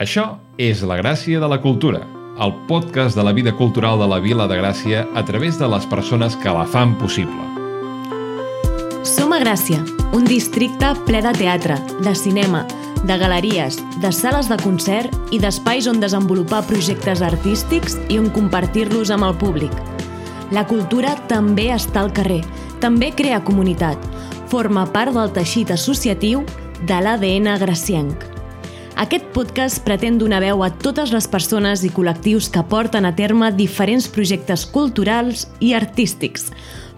Això 0.00 0.38
és 0.56 0.80
La 0.80 0.96
Gràcia 0.96 1.36
de 1.42 1.48
la 1.52 1.58
Cultura, 1.60 1.98
el 2.40 2.54
podcast 2.64 3.12
de 3.18 3.20
la 3.20 3.34
vida 3.36 3.52
cultural 3.52 3.98
de 4.00 4.06
la 4.08 4.16
Vila 4.24 4.46
de 4.48 4.56
Gràcia 4.56 5.02
a 5.12 5.22
través 5.28 5.58
de 5.60 5.68
les 5.68 5.84
persones 5.90 6.38
que 6.40 6.54
la 6.56 6.64
fan 6.64 6.94
possible. 6.96 7.42
Som 9.04 9.34
a 9.36 9.40
Gràcia, 9.42 9.82
un 10.16 10.24
districte 10.24 10.94
ple 11.04 11.20
de 11.20 11.34
teatre, 11.36 11.76
de 12.00 12.14
cinema, 12.16 12.64
de 13.04 13.18
galeries, 13.20 13.76
de 14.00 14.08
sales 14.08 14.48
de 14.48 14.56
concert 14.64 15.12
i 15.36 15.42
d'espais 15.44 15.84
on 15.92 16.00
desenvolupar 16.00 16.62
projectes 16.64 17.20
artístics 17.20 18.00
i 18.08 18.16
on 18.24 18.32
compartir-los 18.32 19.12
amb 19.12 19.28
el 19.28 19.36
públic. 19.36 19.76
La 20.48 20.64
cultura 20.64 21.12
també 21.28 21.68
està 21.76 22.06
al 22.06 22.14
carrer, 22.16 22.40
també 22.80 23.12
crea 23.12 23.44
comunitat, 23.44 24.00
forma 24.48 24.88
part 24.96 25.12
del 25.12 25.28
teixit 25.36 25.76
associatiu 25.76 26.46
de 26.88 27.04
l'ADN 27.04 27.52
gracienc. 27.60 28.29
Aquest 29.00 29.30
podcast 29.32 29.80
pretén 29.80 30.18
donar 30.20 30.42
veu 30.44 30.60
a 30.60 30.66
totes 30.84 31.08
les 31.14 31.24
persones 31.32 31.80
i 31.88 31.90
col·lectius 31.94 32.50
que 32.52 32.60
porten 32.68 33.08
a 33.08 33.14
terme 33.16 33.48
diferents 33.56 34.10
projectes 34.12 34.66
culturals 34.68 35.46
i 35.64 35.72
artístics, 35.72 36.50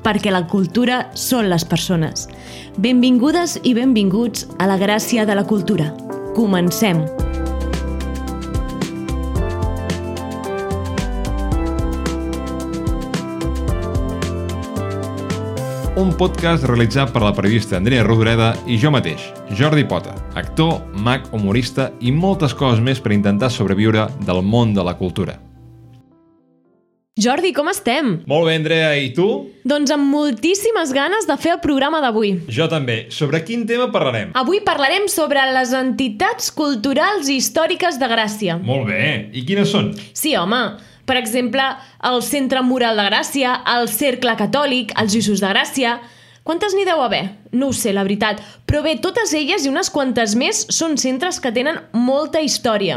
perquè 0.03 0.35
la 0.35 0.43
cultura 0.51 1.05
són 1.15 1.47
les 1.53 1.63
persones. 1.63 2.27
Benvingudes 2.75 3.61
i 3.63 3.77
benvinguts 3.79 4.49
a 4.59 4.67
la 4.67 4.81
gràcia 4.83 5.29
de 5.31 5.39
la 5.39 5.47
cultura. 5.47 5.93
Comencem! 6.35 7.07
Un 15.93 16.09
podcast 16.17 16.65
realitzat 16.65 17.11
per 17.13 17.21
la 17.21 17.35
periodista 17.37 17.77
Andrea 17.77 18.01
Rodoreda 18.07 18.55
i 18.65 18.79
jo 18.81 18.89
mateix, 18.89 19.27
Jordi 19.59 19.83
Pota, 19.85 20.15
actor, 20.41 20.79
mag, 21.05 21.27
humorista 21.37 21.91
i 22.01 22.09
moltes 22.17 22.55
coses 22.57 22.81
més 22.81 22.97
per 22.97 23.13
intentar 23.13 23.51
sobreviure 23.53 24.07
del 24.25 24.41
món 24.41 24.73
de 24.73 24.81
la 24.87 24.95
cultura. 24.97 25.35
Jordi, 27.21 27.51
com 27.53 27.69
estem? 27.69 28.23
Molt 28.25 28.49
bé, 28.49 28.55
Andrea, 28.57 28.95
i 28.97 29.11
tu? 29.13 29.27
Doncs 29.69 29.93
amb 29.93 30.09
moltíssimes 30.09 30.95
ganes 30.97 31.29
de 31.29 31.37
fer 31.37 31.59
el 31.59 31.61
programa 31.61 32.01
d'avui. 32.01 32.31
Jo 32.49 32.71
també. 32.73 33.11
Sobre 33.13 33.43
quin 33.45 33.67
tema 33.69 33.91
parlarem? 33.93 34.31
Avui 34.33 34.63
parlarem 34.65 35.05
sobre 35.13 35.45
les 35.53 35.75
entitats 35.77 36.49
culturals 36.57 37.29
i 37.29 37.37
històriques 37.37 38.01
de 38.01 38.09
Gràcia. 38.09 38.57
Molt 38.65 38.89
bé. 38.89 39.29
I 39.29 39.45
quines 39.45 39.69
són? 39.69 39.93
Sí, 40.17 40.33
home. 40.41 40.63
Per 41.07 41.17
exemple, 41.19 41.63
el 42.09 42.23
Centre 42.23 42.63
Mural 42.63 42.99
de 43.01 43.07
Gràcia, 43.11 43.57
el 43.75 43.89
Cercle 43.91 44.37
Catòlic, 44.39 44.97
els 45.01 45.17
Lluços 45.17 45.45
de 45.45 45.55
Gràcia... 45.55 46.01
Quantes 46.43 46.73
n'hi 46.75 46.83
deu 46.83 46.99
haver? 46.99 47.21
No 47.55 47.69
ho 47.71 47.75
sé, 47.77 47.93
la 47.95 48.03
veritat. 48.03 48.41
Però 48.67 48.81
bé, 48.83 48.97
totes 48.99 49.31
elles 49.39 49.63
i 49.63 49.71
unes 49.71 49.93
quantes 49.95 50.33
més 50.35 50.65
són 50.75 50.97
centres 50.99 51.39
que 51.39 51.53
tenen 51.55 51.79
molta 51.95 52.43
història. 52.43 52.97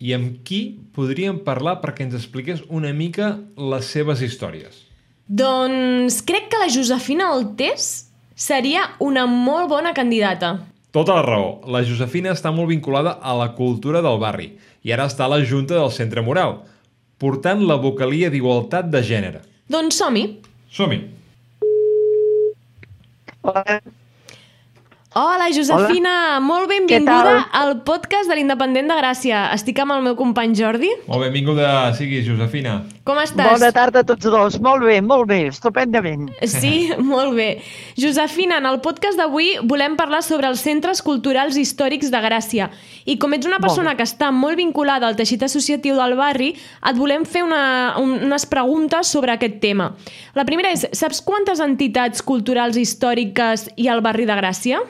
I 0.00 0.14
amb 0.16 0.38
qui 0.40 0.62
podríem 0.96 1.42
parlar 1.44 1.82
perquè 1.82 2.06
ens 2.06 2.16
expliqués 2.16 2.62
una 2.72 2.94
mica 2.96 3.34
les 3.60 3.90
seves 3.92 4.24
històries? 4.24 4.86
Doncs 5.28 6.22
crec 6.24 6.48
que 6.48 6.62
la 6.62 6.70
Josefina 6.72 7.28
Altés 7.28 8.08
seria 8.32 8.86
una 9.04 9.26
molt 9.28 9.68
bona 9.68 9.92
candidata. 9.92 10.54
Tota 10.94 11.18
la 11.18 11.26
raó. 11.26 11.58
La 11.68 11.82
Josefina 11.84 12.32
està 12.32 12.54
molt 12.56 12.72
vinculada 12.72 13.18
a 13.20 13.34
la 13.36 13.50
cultura 13.58 14.00
del 14.00 14.16
barri 14.22 14.54
i 14.80 14.96
ara 14.96 15.10
està 15.10 15.26
a 15.26 15.32
la 15.34 15.42
Junta 15.44 15.76
del 15.76 15.92
Centre 15.92 16.24
Mural, 16.24 16.62
portant 17.18 17.62
la 17.66 17.76
vocalia 17.82 18.30
d'igualtat 18.30 18.90
de 18.92 19.02
gènere. 19.02 19.42
Doncs 19.68 19.98
som-hi. 20.00 20.24
Som-hi. 20.72 21.02
Hola. 23.42 23.80
Hola, 25.18 25.48
Josefina! 25.50 26.36
Hola. 26.36 26.40
Molt 26.46 26.68
benvinguda 26.70 27.48
al 27.50 27.80
podcast 27.82 28.30
de 28.30 28.36
l'Independent 28.38 28.86
de 28.86 28.94
Gràcia. 29.00 29.40
Estic 29.50 29.80
amb 29.82 29.96
el 29.96 30.04
meu 30.04 30.14
company 30.14 30.52
Jordi. 30.54 30.92
Molt 31.08 31.24
benvinguda 31.24 31.88
siguis, 31.98 32.22
Josefina. 32.22 32.76
Com 33.02 33.18
estàs? 33.18 33.48
Bona 33.56 33.72
tarda 33.74 34.04
a 34.04 34.06
tots 34.06 34.28
dos. 34.30 34.58
Molt 34.62 34.84
bé, 34.86 35.00
molt 35.02 35.26
bé, 35.26 35.40
estupendament. 35.50 36.28
Sí, 36.46 36.92
molt 37.12 37.34
bé. 37.34 37.48
Josefina, 37.98 38.60
en 38.62 38.68
el 38.70 38.78
podcast 38.84 39.18
d'avui 39.18 39.56
volem 39.66 39.96
parlar 39.98 40.20
sobre 40.22 40.46
els 40.46 40.62
centres 40.62 41.02
culturals 41.02 41.58
històrics 41.58 42.12
de 42.14 42.20
Gràcia. 42.22 42.68
I 43.02 43.18
com 43.18 43.34
ets 43.34 43.50
una 43.50 43.58
persona 43.58 43.96
que 43.98 44.06
està 44.06 44.30
molt 44.30 44.60
vinculada 44.60 45.10
al 45.10 45.18
teixit 45.18 45.42
associatiu 45.48 45.98
del 45.98 46.14
barri, 46.20 46.52
et 46.52 47.00
volem 47.00 47.26
fer 47.26 47.42
una, 47.48 47.64
un, 47.98 48.14
unes 48.28 48.46
preguntes 48.46 49.10
sobre 49.10 49.34
aquest 49.34 49.58
tema. 49.66 49.90
La 50.38 50.46
primera 50.46 50.70
és, 50.70 50.86
saps 50.94 51.24
quantes 51.26 51.58
entitats 51.64 52.22
culturals 52.22 52.78
històriques 52.78 53.66
hi 53.74 53.90
ha 53.90 53.98
al 53.98 54.06
barri 54.06 54.30
de 54.30 54.38
Gràcia? 54.38 54.84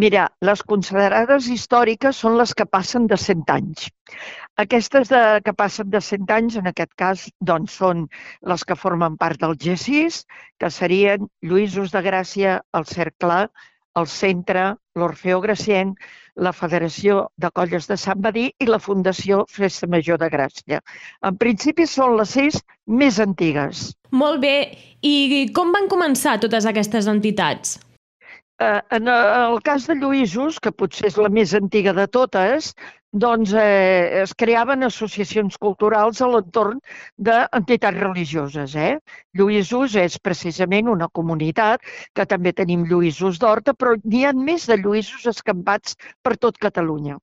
Mira, 0.00 0.22
les 0.40 0.62
considerades 0.64 1.46
històriques 1.52 2.20
són 2.24 2.38
les 2.40 2.54
que 2.56 2.64
passen 2.64 3.06
de 3.10 3.18
100 3.20 3.42
anys. 3.54 3.90
Aquestes 4.62 5.10
de, 5.12 5.20
que 5.44 5.52
passen 5.52 5.90
de 5.92 6.00
100 6.00 6.32
anys, 6.36 6.56
en 6.60 6.70
aquest 6.70 6.94
cas, 7.02 7.26
doncs, 7.50 7.74
són 7.82 8.06
les 8.52 8.64
que 8.64 8.78
formen 8.84 9.18
part 9.20 9.42
del 9.42 9.52
G6, 9.64 10.22
que 10.56 10.72
serien 10.72 11.28
Lluïsos 11.44 11.92
de 11.92 12.02
Gràcia, 12.08 12.56
el 12.72 12.88
Cercle, 12.88 13.42
el 14.00 14.08
Centre, 14.08 14.64
l'Orfeo 14.96 15.42
Gracienc, 15.44 16.00
la 16.40 16.54
Federació 16.56 17.28
de 17.36 17.52
Colles 17.52 17.90
de 17.92 18.00
Sant 18.00 18.24
Badí 18.24 18.48
i 18.56 18.72
la 18.72 18.80
Fundació 18.80 19.44
Festa 19.52 19.92
Major 19.92 20.24
de 20.24 20.32
Gràcia. 20.32 20.80
En 21.20 21.36
principi 21.36 21.84
són 21.84 22.16
les 22.16 22.32
sis 22.40 22.60
més 22.88 23.20
antigues. 23.20 23.90
Molt 24.10 24.40
bé. 24.40 24.56
I 25.04 25.48
com 25.52 25.76
van 25.76 25.92
començar 25.92 26.38
totes 26.40 26.64
aquestes 26.64 27.12
entitats? 27.12 27.76
Eh, 28.62 28.80
en 28.96 29.08
el 29.08 29.56
cas 29.66 29.86
de 29.90 29.94
Lluïsos, 29.98 30.58
que 30.64 30.72
potser 30.80 31.08
és 31.08 31.16
la 31.24 31.30
més 31.36 31.54
antiga 31.58 31.94
de 31.96 32.04
totes, 32.16 32.68
doncs 33.12 33.52
eh, 33.52 34.22
es 34.22 34.32
creaven 34.34 34.82
associacions 34.86 35.58
culturals 35.60 36.20
a 36.22 36.28
l'entorn 36.32 36.80
d'entitats 37.20 37.98
religioses. 37.98 38.74
Eh? 38.74 38.96
Lluïsos 39.36 39.96
és 40.00 40.16
precisament 40.18 40.88
una 40.88 41.08
comunitat 41.12 41.84
que 42.16 42.26
també 42.28 42.54
tenim 42.56 42.86
Lluïsos 42.88 43.38
d'Horta, 43.40 43.74
però 43.76 43.94
n'hi 44.02 44.24
ha 44.24 44.32
més 44.32 44.64
de 44.68 44.78
Lluïsos 44.80 45.26
escampats 45.28 45.96
per 46.24 46.36
tot 46.40 46.56
Catalunya. 46.62 47.18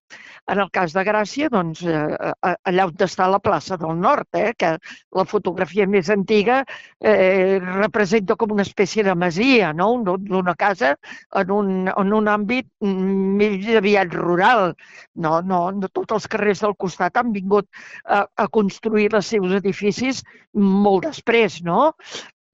En 0.49 0.61
el 0.61 0.69
cas 0.73 0.93
de 0.93 1.03
Gràcia, 1.05 1.49
doncs, 1.49 1.81
eh, 1.81 2.33
allà 2.45 2.85
on 2.85 3.05
està 3.09 3.27
la 3.29 3.41
plaça 3.41 3.77
del 3.77 3.97
Nord, 3.97 4.29
eh, 4.37 4.53
que 4.57 4.75
la 5.17 5.25
fotografia 5.25 5.87
més 5.87 6.09
antiga 6.13 6.61
eh, 7.01 7.57
representa 7.81 8.37
com 8.37 8.53
una 8.53 8.65
espècie 8.67 9.03
de 9.03 9.15
masia, 9.15 9.73
no? 9.73 9.89
d'una 10.05 10.53
casa 10.55 10.95
en 11.41 11.51
un, 11.51 11.73
en 11.89 12.13
un 12.13 12.29
àmbit 12.29 12.69
més 12.81 13.65
aviat 13.75 14.13
rural. 14.13 14.73
No, 15.15 15.39
no, 15.41 15.78
no 15.81 15.89
tots 15.91 16.17
els 16.17 16.27
carrers 16.31 16.63
del 16.65 16.75
costat 16.83 17.17
han 17.19 17.31
vingut 17.35 17.67
a, 18.05 18.25
a 18.25 18.47
construir 18.47 19.09
els 19.13 19.31
seus 19.33 19.55
edificis 19.59 20.23
molt 20.53 21.07
després, 21.09 21.61
no? 21.65 21.93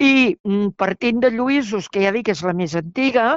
I 0.01 0.35
partint 0.77 1.21
de 1.23 1.31
Lluïsos, 1.31 1.87
que 1.87 2.03
ja 2.03 2.11
dic 2.11 2.27
que 2.27 2.35
és 2.35 2.43
la 2.43 2.53
més 2.53 2.75
antiga, 2.75 3.27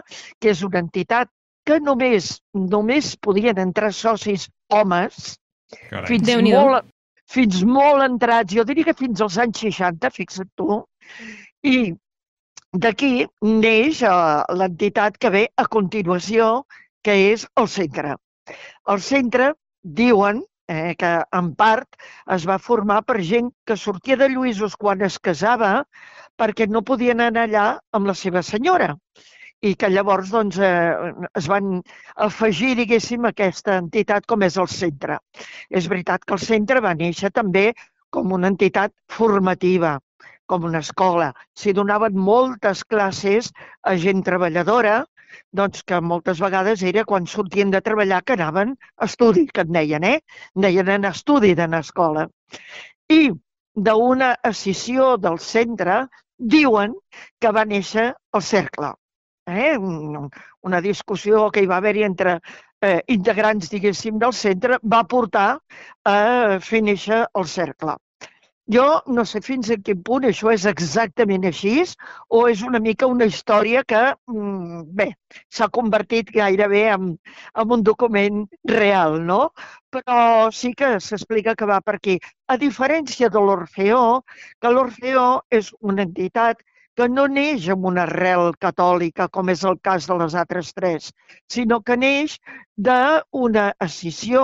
que 0.43 0.51
és 0.51 0.63
una 0.67 0.83
entitat 0.83 1.31
que 1.69 1.79
només, 1.85 2.39
només 2.55 3.13
podien 3.23 3.61
entrar 3.63 3.93
socis 3.93 4.49
homes, 4.73 5.37
Carai. 5.91 6.07
fins 6.09 6.33
molt, 6.49 6.89
fins 7.29 7.63
molt 7.69 8.05
entrats, 8.07 8.55
jo 8.57 8.65
diria 8.65 8.89
que 8.89 8.97
fins 8.97 9.21
als 9.25 9.37
anys 9.43 9.61
60, 9.67 10.11
fixa't 10.17 10.51
tu, 10.57 10.81
i 11.63 11.93
d'aquí 12.85 13.27
neix 13.43 14.03
uh, 14.03 14.45
l'entitat 14.61 15.19
que 15.21 15.33
ve 15.35 15.45
a 15.57 15.67
continuació, 15.77 16.65
que 17.05 17.15
és 17.33 17.47
el 17.61 17.69
centre. 17.69 18.17
El 18.89 19.01
centre 19.05 19.53
diuen 19.83 20.43
eh, 20.69 20.95
que 20.99 21.13
en 21.41 21.55
part 21.55 21.99
es 22.37 22.47
va 22.49 22.59
formar 22.59 23.03
per 23.09 23.21
gent 23.31 23.51
que 23.67 23.77
sortia 23.77 24.19
de 24.21 24.29
Lluïsos 24.33 24.77
quan 24.77 25.03
es 25.03 25.19
casava 25.19 25.73
perquè 26.39 26.69
no 26.71 26.85
podien 26.87 27.21
anar 27.25 27.49
allà 27.49 27.67
amb 27.93 28.07
la 28.11 28.15
seva 28.15 28.43
senyora 28.43 28.95
i 29.61 29.75
que 29.75 29.91
llavors 29.91 30.31
doncs, 30.31 30.59
eh, 30.63 31.13
es 31.39 31.49
van 31.51 31.81
afegir, 32.27 32.75
diguéssim, 32.79 33.25
aquesta 33.27 33.79
entitat 33.83 34.27
com 34.31 34.45
és 34.47 34.57
el 34.57 34.69
centre. 34.71 35.19
És 35.71 35.89
veritat 35.91 36.25
que 36.25 36.37
el 36.37 36.45
centre 36.45 36.83
va 36.85 36.95
néixer 36.95 37.33
també 37.35 37.73
com 38.15 38.33
una 38.33 38.51
entitat 38.53 38.95
formativa, 39.11 39.99
com 40.47 40.65
una 40.65 40.83
escola. 40.85 41.33
S'hi 41.59 41.75
donaven 41.77 42.17
moltes 42.17 42.85
classes 42.85 43.51
a 43.83 43.97
gent 43.97 44.23
treballadora, 44.25 45.03
doncs 45.53 45.83
que 45.89 46.01
moltes 46.01 46.41
vegades 46.45 46.83
era 46.83 47.05
quan 47.05 47.27
sortien 47.27 47.71
de 47.75 47.83
treballar 47.85 48.23
que 48.25 48.37
anaven 48.37 48.77
a 48.97 49.09
estudi, 49.11 49.47
que 49.47 49.67
en 49.67 49.73
deien, 49.73 50.05
eh? 50.05 50.21
En 50.57 50.67
deien 50.69 51.05
a 51.05 51.13
estudi, 51.13 51.55
d'anar 51.55 51.83
a 51.83 51.87
escola. 51.87 52.29
I 53.09 53.31
d'una 53.75 54.33
escissió 54.45 55.17
del 55.17 55.39
centre 55.39 56.07
diuen 56.39 56.95
que 57.41 57.53
va 57.53 57.65
néixer 57.65 58.13
el 58.35 58.43
cercle. 58.43 58.95
Eh? 59.49 59.77
Una 59.79 60.81
discussió 60.85 61.49
que 61.51 61.63
hi 61.63 61.71
va 61.71 61.79
haver-hi 61.79 62.05
entre 62.05 62.39
eh, 62.83 63.01
integrants, 63.15 63.71
diguéssim, 63.73 64.19
del 64.19 64.35
centre 64.37 64.79
va 64.85 65.05
portar 65.05 65.49
a 66.05 66.59
fer 66.61 66.83
néixer 66.85 67.25
el 67.35 67.49
cercle. 67.49 67.97
Jo 68.75 68.85
no 69.17 69.23
sé 69.29 69.41
fins 69.45 69.71
a 69.73 69.77
quin 69.85 70.01
punt 70.07 70.27
això 70.29 70.51
és 70.53 70.65
exactament 70.69 71.47
així 71.49 71.71
o 72.39 72.43
és 72.53 72.63
una 72.69 72.81
mica 72.87 73.09
una 73.09 73.29
història 73.31 73.83
que, 73.93 74.03
mm, 74.33 74.83
bé, 74.99 75.07
s'ha 75.59 75.69
convertit 75.79 76.33
gairebé 76.35 76.83
en, 76.97 77.07
en 77.63 77.73
un 77.79 77.83
document 77.87 78.45
real, 78.73 79.19
no? 79.31 79.41
Però 79.97 80.19
sí 80.61 80.75
que 80.77 80.99
s'explica 81.01 81.57
que 81.57 81.71
va 81.73 81.81
per 81.81 81.97
aquí. 81.97 82.19
A 82.47 82.59
diferència 82.61 83.33
de 83.33 83.41
l'Orfeó, 83.41 84.03
que 84.61 84.75
l'Orfeó 84.75 85.29
és 85.61 85.73
una 85.81 86.05
entitat 86.05 86.61
que 86.99 87.09
no 87.09 87.25
neix 87.31 87.69
amb 87.73 87.85
una 87.89 88.05
arrel 88.05 88.53
catòlica, 88.65 89.29
com 89.35 89.49
és 89.55 89.65
el 89.71 89.77
cas 89.89 90.07
de 90.11 90.17
les 90.21 90.35
altres 90.35 90.75
tres, 90.75 91.13
sinó 91.57 91.81
que 91.81 91.97
neix 91.97 92.37
d'una 92.89 93.71
escissió 93.87 94.43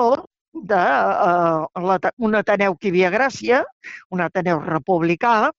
de 0.55 0.79
uh, 0.79 2.11
un 2.19 2.35
Ateneu 2.39 2.77
que 2.77 2.89
hi 2.89 2.93
havia 2.93 3.11
Gràcia, 3.15 3.63
un 4.11 4.23
Ateneu 4.25 4.61
republicà, 4.63 5.51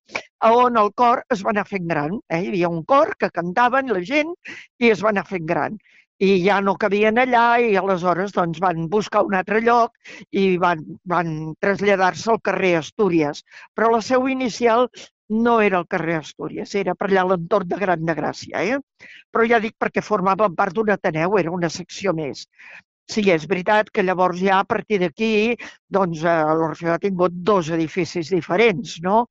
on 0.46 0.78
el 0.80 0.92
cor 0.96 1.22
es 1.30 1.44
va 1.44 1.52
anar 1.52 1.66
fent 1.68 1.86
gran. 1.90 2.16
Eh? 2.28 2.40
Hi 2.40 2.48
havia 2.52 2.72
un 2.72 2.82
cor 2.84 3.14
que 3.20 3.30
cantaven 3.30 3.92
la 3.92 4.02
gent 4.12 4.32
i 4.78 4.90
es 4.90 5.04
va 5.04 5.12
anar 5.12 5.26
fent 5.28 5.46
gran. 5.46 5.78
I 6.18 6.30
ja 6.46 6.62
no 6.64 6.78
cabien 6.80 7.18
allà 7.20 7.58
i 7.60 7.74
aleshores 7.76 8.32
doncs, 8.32 8.60
van 8.64 8.86
buscar 8.88 9.22
un 9.26 9.34
altre 9.36 9.60
lloc 9.60 9.92
i 10.32 10.56
van, 10.56 10.80
van 11.04 11.34
traslladar-se 11.60 12.30
al 12.32 12.40
carrer 12.40 12.76
Astúries. 12.78 13.44
Però 13.76 13.90
la 13.92 14.00
seu 14.00 14.24
inicial 14.32 14.88
no 15.28 15.60
era 15.60 15.78
el 15.78 15.86
carrer 15.86 16.20
Astúries, 16.20 16.74
era 16.74 16.94
per 16.94 17.08
allà 17.10 17.22
a 17.24 17.30
l'entorn 17.32 17.68
de 17.68 17.78
Gran 17.80 18.04
de 18.06 18.14
Gràcia. 18.14 18.62
Eh? 18.62 18.78
Però 19.30 19.44
ja 19.50 19.60
dic 19.60 19.76
perquè 19.78 20.02
formaven 20.02 20.54
part 20.54 20.74
d'un 20.74 20.90
Ateneu, 20.94 21.36
era 21.38 21.52
una 21.52 21.68
secció 21.68 22.14
més. 22.14 22.46
Sí, 23.06 23.22
és 23.30 23.44
veritat 23.46 23.90
que 23.94 24.02
llavors 24.02 24.40
ja 24.42 24.58
a 24.60 24.66
partir 24.66 24.98
d'aquí 24.98 25.54
doncs, 25.96 26.24
eh, 26.26 26.54
l'Orfeó 26.58 26.94
ha 26.96 27.02
tingut 27.02 27.34
dos 27.50 27.70
edificis 27.76 28.32
diferents, 28.34 28.96
no? 29.02 29.28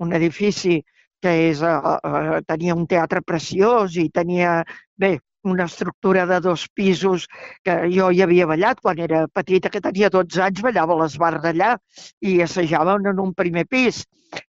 Un 0.00 0.14
edifici 0.16 0.78
que 1.20 1.34
és, 1.50 1.60
eh, 1.62 1.96
eh, 2.10 2.40
tenia 2.46 2.74
un 2.74 2.86
teatre 2.86 3.20
preciós 3.20 3.96
i 3.96 4.08
tenia, 4.08 4.64
bé, 4.96 5.18
una 5.44 5.64
estructura 5.64 6.24
de 6.26 6.40
dos 6.40 6.66
pisos 6.68 7.26
que 7.64 7.74
jo 7.92 8.10
hi 8.10 8.22
havia 8.22 8.46
ballat 8.46 8.80
quan 8.80 8.98
era 8.98 9.26
petita, 9.28 9.68
que 9.68 9.80
tenia 9.80 10.10
12 10.10 10.40
anys, 10.42 10.62
ballava 10.62 10.94
a 10.94 11.02
l'esbar 11.02 11.34
d'allà 11.42 11.76
i 12.20 12.40
assajàvem 12.42 13.06
en 13.12 13.20
un 13.20 13.34
primer 13.34 13.66
pis. 13.66 14.06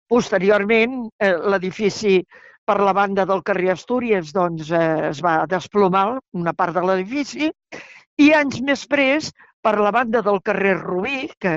Posteriorment, 0.06 1.08
eh, 1.18 1.32
l'edifici 1.32 2.20
per 2.66 2.80
la 2.80 2.92
banda 2.92 3.24
del 3.24 3.42
carrer 3.42 3.72
Astúries 3.72 4.32
doncs, 4.34 4.70
eh, 4.70 5.08
es 5.10 5.22
va 5.22 5.46
desplomar 5.46 6.18
una 6.32 6.52
part 6.52 6.74
de 6.74 6.82
l'edifici 6.82 7.50
i 8.22 8.32
anys 8.36 8.60
més 8.64 8.86
pres, 8.88 9.32
per 9.66 9.74
la 9.82 9.90
banda 9.90 10.22
del 10.22 10.38
carrer 10.46 10.76
Rubí, 10.78 11.26
que 11.42 11.54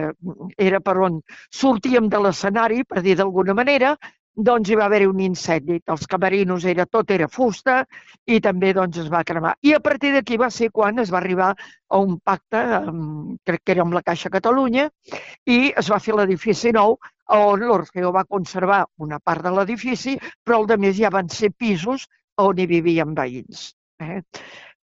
era 0.58 0.80
per 0.82 0.96
on 0.98 1.20
sortíem 1.54 2.10
de 2.10 2.22
l'escenari, 2.24 2.82
per 2.84 3.04
dir 3.06 3.16
d'alguna 3.20 3.54
manera, 3.54 3.94
doncs 4.50 4.70
hi 4.70 4.78
va 4.80 4.86
haver 4.88 5.04
un 5.10 5.20
incendi. 5.22 5.80
Els 5.94 6.08
camerinos 6.10 6.66
era 6.72 6.86
tot 6.86 7.12
era 7.12 7.28
fusta 7.28 7.84
i 8.26 8.40
també 8.42 8.72
doncs, 8.74 8.98
es 9.04 9.10
va 9.12 9.24
cremar. 9.28 9.56
I 9.62 9.76
a 9.76 9.82
partir 9.84 10.14
d'aquí 10.16 10.40
va 10.42 10.50
ser 10.50 10.72
quan 10.72 11.00
es 11.04 11.12
va 11.14 11.20
arribar 11.20 11.52
a 11.54 12.00
un 12.00 12.18
pacte, 12.24 12.62
amb, 12.80 13.38
crec 13.46 13.66
que 13.66 13.76
era 13.76 13.86
amb 13.86 13.98
la 13.98 14.04
Caixa 14.06 14.32
Catalunya, 14.34 14.90
i 15.46 15.74
es 15.78 15.92
va 15.92 16.00
fer 16.00 16.16
l'edifici 16.16 16.74
nou 16.76 16.98
on 17.36 17.62
l'Orfeo 17.62 18.14
va 18.16 18.26
conservar 18.26 18.86
una 18.98 19.20
part 19.20 19.46
de 19.46 19.52
l'edifici, 19.54 20.16
però 20.44 20.64
el 20.64 20.72
de 20.72 20.80
més 20.82 20.98
ja 20.98 21.12
van 21.14 21.30
ser 21.30 21.52
pisos 21.52 22.08
on 22.42 22.58
hi 22.58 22.66
vivien 22.66 23.14
veïns. 23.14 23.74
Eh? 24.00 24.24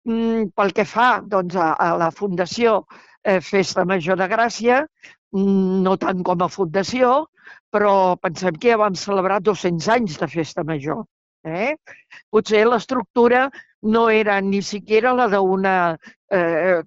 Mm, 0.04 0.50
pel 0.56 0.74
que 0.76 0.84
fa 0.84 1.08
doncs, 1.34 1.56
a, 1.56 1.74
a 1.80 1.94
la 2.00 2.10
Fundació 2.12 2.82
eh, 3.24 3.40
Festa 3.40 3.86
Major 3.88 4.18
de 4.20 4.28
Gràcia, 4.28 4.82
mm, 5.32 5.84
no 5.86 5.96
tant 5.98 6.24
com 6.28 6.44
a 6.44 6.50
fundació, 6.52 7.14
però 7.72 8.16
pensem 8.20 8.58
que 8.60 8.74
ja 8.74 8.80
vam 8.82 8.98
celebrar 9.00 9.40
200 9.42 9.88
anys 9.96 10.20
de 10.20 10.28
Festa 10.28 10.66
Major. 10.68 11.06
Eh? 11.44 11.76
Potser 12.32 12.64
l'estructura 12.68 13.48
no 13.96 14.10
era 14.10 14.40
ni 14.42 14.62
siquiera 14.64 15.12
la 15.16 15.28
d'una 15.32 15.76
eh, 16.32 16.84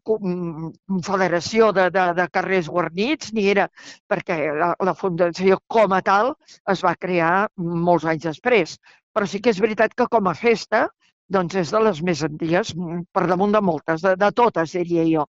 federació 1.09 1.73
de, 1.77 1.89
de, 1.93 2.05
de 2.17 2.29
carrers 2.33 2.69
guarnits, 2.73 3.33
ni 3.37 3.49
era 3.53 3.67
perquè 4.09 4.39
la, 4.57 4.71
la 4.81 4.95
fundació 4.97 5.59
com 5.69 5.93
a 5.93 6.01
tal 6.05 6.35
es 6.73 6.85
va 6.85 6.97
crear 6.97 7.49
molts 7.57 8.05
anys 8.05 8.29
després. 8.31 8.79
Però 9.13 9.29
sí 9.29 9.41
que 9.41 9.53
és 9.53 9.61
veritat 9.61 9.97
que 9.97 10.09
com 10.13 10.29
a 10.29 10.37
festa 10.37 10.87
doncs 11.32 11.56
és 11.58 11.73
de 11.75 11.81
les 11.82 12.00
més 12.06 12.23
antigues, 12.26 12.73
per 13.12 13.26
damunt 13.26 13.55
de 13.55 13.62
moltes, 13.69 14.02
de, 14.02 14.14
de 14.20 14.31
totes, 14.40 14.75
diria 14.78 15.05
jo. 15.08 15.26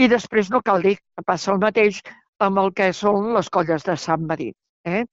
I 0.00 0.08
després 0.08 0.50
no 0.50 0.62
cal 0.64 0.84
dir 0.86 0.96
que 0.96 1.24
passa 1.26 1.52
el 1.52 1.60
mateix 1.64 2.00
amb 2.46 2.60
el 2.62 2.72
que 2.78 2.90
són 2.96 3.32
les 3.36 3.50
colles 3.52 3.84
de 3.86 3.96
Sant 4.00 4.24
Madí. 4.30 4.50
Eh? 4.84 5.04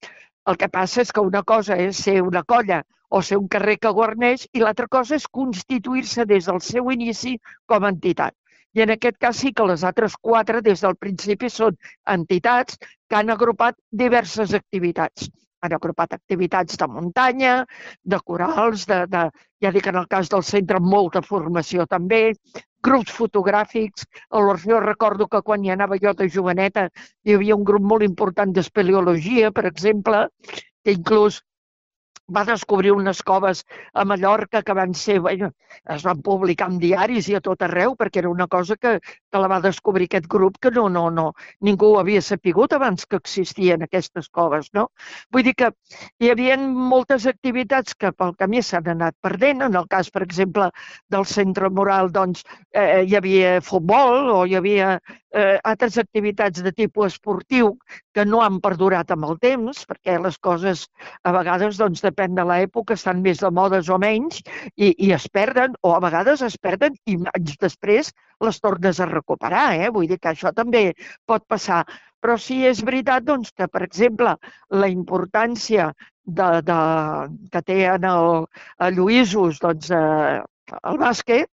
El 0.48 0.58
que 0.58 0.72
passa 0.72 1.02
és 1.04 1.12
que 1.12 1.24
una 1.24 1.44
cosa 1.44 1.78
és 1.78 2.00
ser 2.06 2.22
una 2.26 2.44
colla 2.44 2.82
o 3.12 3.22
ser 3.22 3.38
un 3.38 3.48
carrer 3.52 3.78
que 3.78 3.92
guarneix 3.98 4.48
i 4.56 4.64
l'altra 4.64 4.88
cosa 4.88 5.18
és 5.20 5.28
constituir-se 5.40 6.26
des 6.26 6.48
del 6.48 6.62
seu 6.64 6.92
inici 6.96 7.36
com 7.68 7.84
a 7.84 7.92
entitat. 7.92 8.34
I 8.74 8.86
en 8.86 8.94
aquest 8.96 9.18
cas 9.20 9.36
sí 9.44 9.52
que 9.52 9.68
les 9.68 9.84
altres 9.84 10.16
quatre 10.16 10.62
des 10.64 10.82
del 10.82 10.96
principi 10.96 11.50
són 11.52 11.76
entitats 12.08 12.80
que 12.80 13.20
han 13.20 13.30
agrupat 13.36 13.76
diverses 14.04 14.56
activitats 14.56 15.28
han 15.62 15.76
agrupat 15.78 16.14
activitats 16.18 16.78
de 16.82 16.88
muntanya, 16.90 17.54
de 18.04 18.20
corals, 18.26 18.86
de, 18.90 19.04
de, 19.12 19.24
ja 19.62 19.72
dic 19.76 19.88
en 19.92 20.02
el 20.02 20.08
cas 20.10 20.32
del 20.34 20.44
centre, 20.48 20.82
molta 20.82 21.22
formació 21.22 21.86
també, 21.90 22.24
grups 22.82 23.14
fotogràfics. 23.14 24.08
A 24.34 24.42
l'Orfeo 24.42 24.82
recordo 24.82 25.28
que 25.30 25.44
quan 25.46 25.64
hi 25.64 25.72
anava 25.76 26.00
jo 26.02 26.14
de 26.18 26.30
joveneta 26.30 26.88
hi 27.24 27.38
havia 27.38 27.56
un 27.56 27.64
grup 27.68 27.86
molt 27.94 28.08
important 28.08 28.54
d'espeleologia, 28.56 29.52
per 29.52 29.68
exemple, 29.70 30.28
que 30.84 30.98
inclús 30.98 31.42
va 32.30 32.44
descobrir 32.46 32.92
unes 32.94 33.22
coves 33.24 33.64
a 33.94 34.06
Mallorca 34.06 34.62
que 34.64 34.74
van 34.74 34.94
ser, 34.94 35.20
bueno, 35.20 35.52
es 35.96 36.04
van 36.04 36.22
publicar 36.22 36.70
en 36.72 36.80
diaris 36.80 37.28
i 37.30 37.36
a 37.36 37.42
tot 37.42 37.62
arreu, 37.66 37.96
perquè 38.00 38.22
era 38.22 38.30
una 38.30 38.48
cosa 38.48 38.78
que, 38.78 39.00
que 39.02 39.42
la 39.42 39.50
va 39.52 39.60
descobrir 39.64 40.08
aquest 40.10 40.28
grup 40.32 40.58
que 40.62 40.72
no, 40.72 40.88
no, 40.90 41.10
no, 41.12 41.32
ningú 41.62 41.94
havia 42.00 42.22
sapigut 42.22 42.74
abans 42.74 43.06
que 43.06 43.20
existien 43.20 43.84
aquestes 43.84 44.30
coves, 44.30 44.70
no? 44.74 44.88
Vull 45.32 45.46
dir 45.48 45.56
que 45.58 45.72
hi 46.20 46.32
havia 46.32 46.58
moltes 46.62 47.28
activitats 47.28 47.96
que 47.96 48.14
pel 48.16 48.36
camí 48.40 48.62
s'han 48.64 48.88
anat 48.96 49.18
perdent. 49.22 49.66
En 49.68 49.76
el 49.76 49.88
cas, 49.92 50.10
per 50.12 50.24
exemple, 50.24 50.70
del 51.10 51.26
centre 51.26 51.70
moral, 51.70 52.12
doncs, 52.12 52.46
eh, 52.74 53.04
hi 53.08 53.16
havia 53.18 53.60
futbol 53.66 54.32
o 54.36 54.46
hi 54.46 54.56
havia 54.60 54.96
eh, 55.32 55.58
altres 55.64 55.98
activitats 55.98 56.64
de 56.64 56.72
tipus 56.72 57.14
esportiu 57.14 57.76
que 58.14 58.26
no 58.26 58.42
han 58.44 58.60
perdurat 58.64 59.12
amb 59.14 59.28
el 59.30 59.38
temps, 59.44 59.84
perquè 59.88 60.18
les 60.22 60.38
coses 60.48 60.86
a 61.28 61.34
vegades, 61.36 61.80
doncs, 61.80 62.04
depèn 62.04 62.36
de 62.38 62.46
l'època, 62.48 62.98
estan 63.00 63.22
més 63.26 63.42
de 63.44 63.52
modes 63.56 63.90
o 63.90 63.98
menys 64.02 64.42
i, 64.76 64.92
i 64.92 65.12
es 65.16 65.28
perden, 65.32 65.76
o 65.82 65.96
a 65.96 66.02
vegades 66.04 66.44
es 66.48 66.58
perden 66.62 66.98
i 67.06 67.18
anys 67.36 67.58
després 67.62 68.12
les 68.44 68.60
tornes 68.60 69.00
a 69.00 69.10
recuperar. 69.10 69.68
Eh? 69.80 69.90
Vull 69.94 70.10
dir 70.12 70.20
que 70.20 70.34
això 70.34 70.54
també 70.56 70.92
pot 71.30 71.46
passar. 71.48 71.84
Però 72.22 72.36
sí 72.38 72.60
és 72.70 72.84
veritat 72.86 73.26
doncs, 73.26 73.50
que, 73.58 73.66
per 73.68 73.82
exemple, 73.88 74.36
la 74.70 74.90
importància 74.92 75.90
de, 76.26 76.50
de, 76.68 76.82
que 77.54 77.62
té 77.66 77.80
en 77.96 78.06
el, 78.06 78.46
a 78.78 78.92
Lluïsos 78.94 79.62
doncs, 79.64 79.90
eh, 79.90 80.42
el 80.84 81.02
bàsquet, 81.02 81.50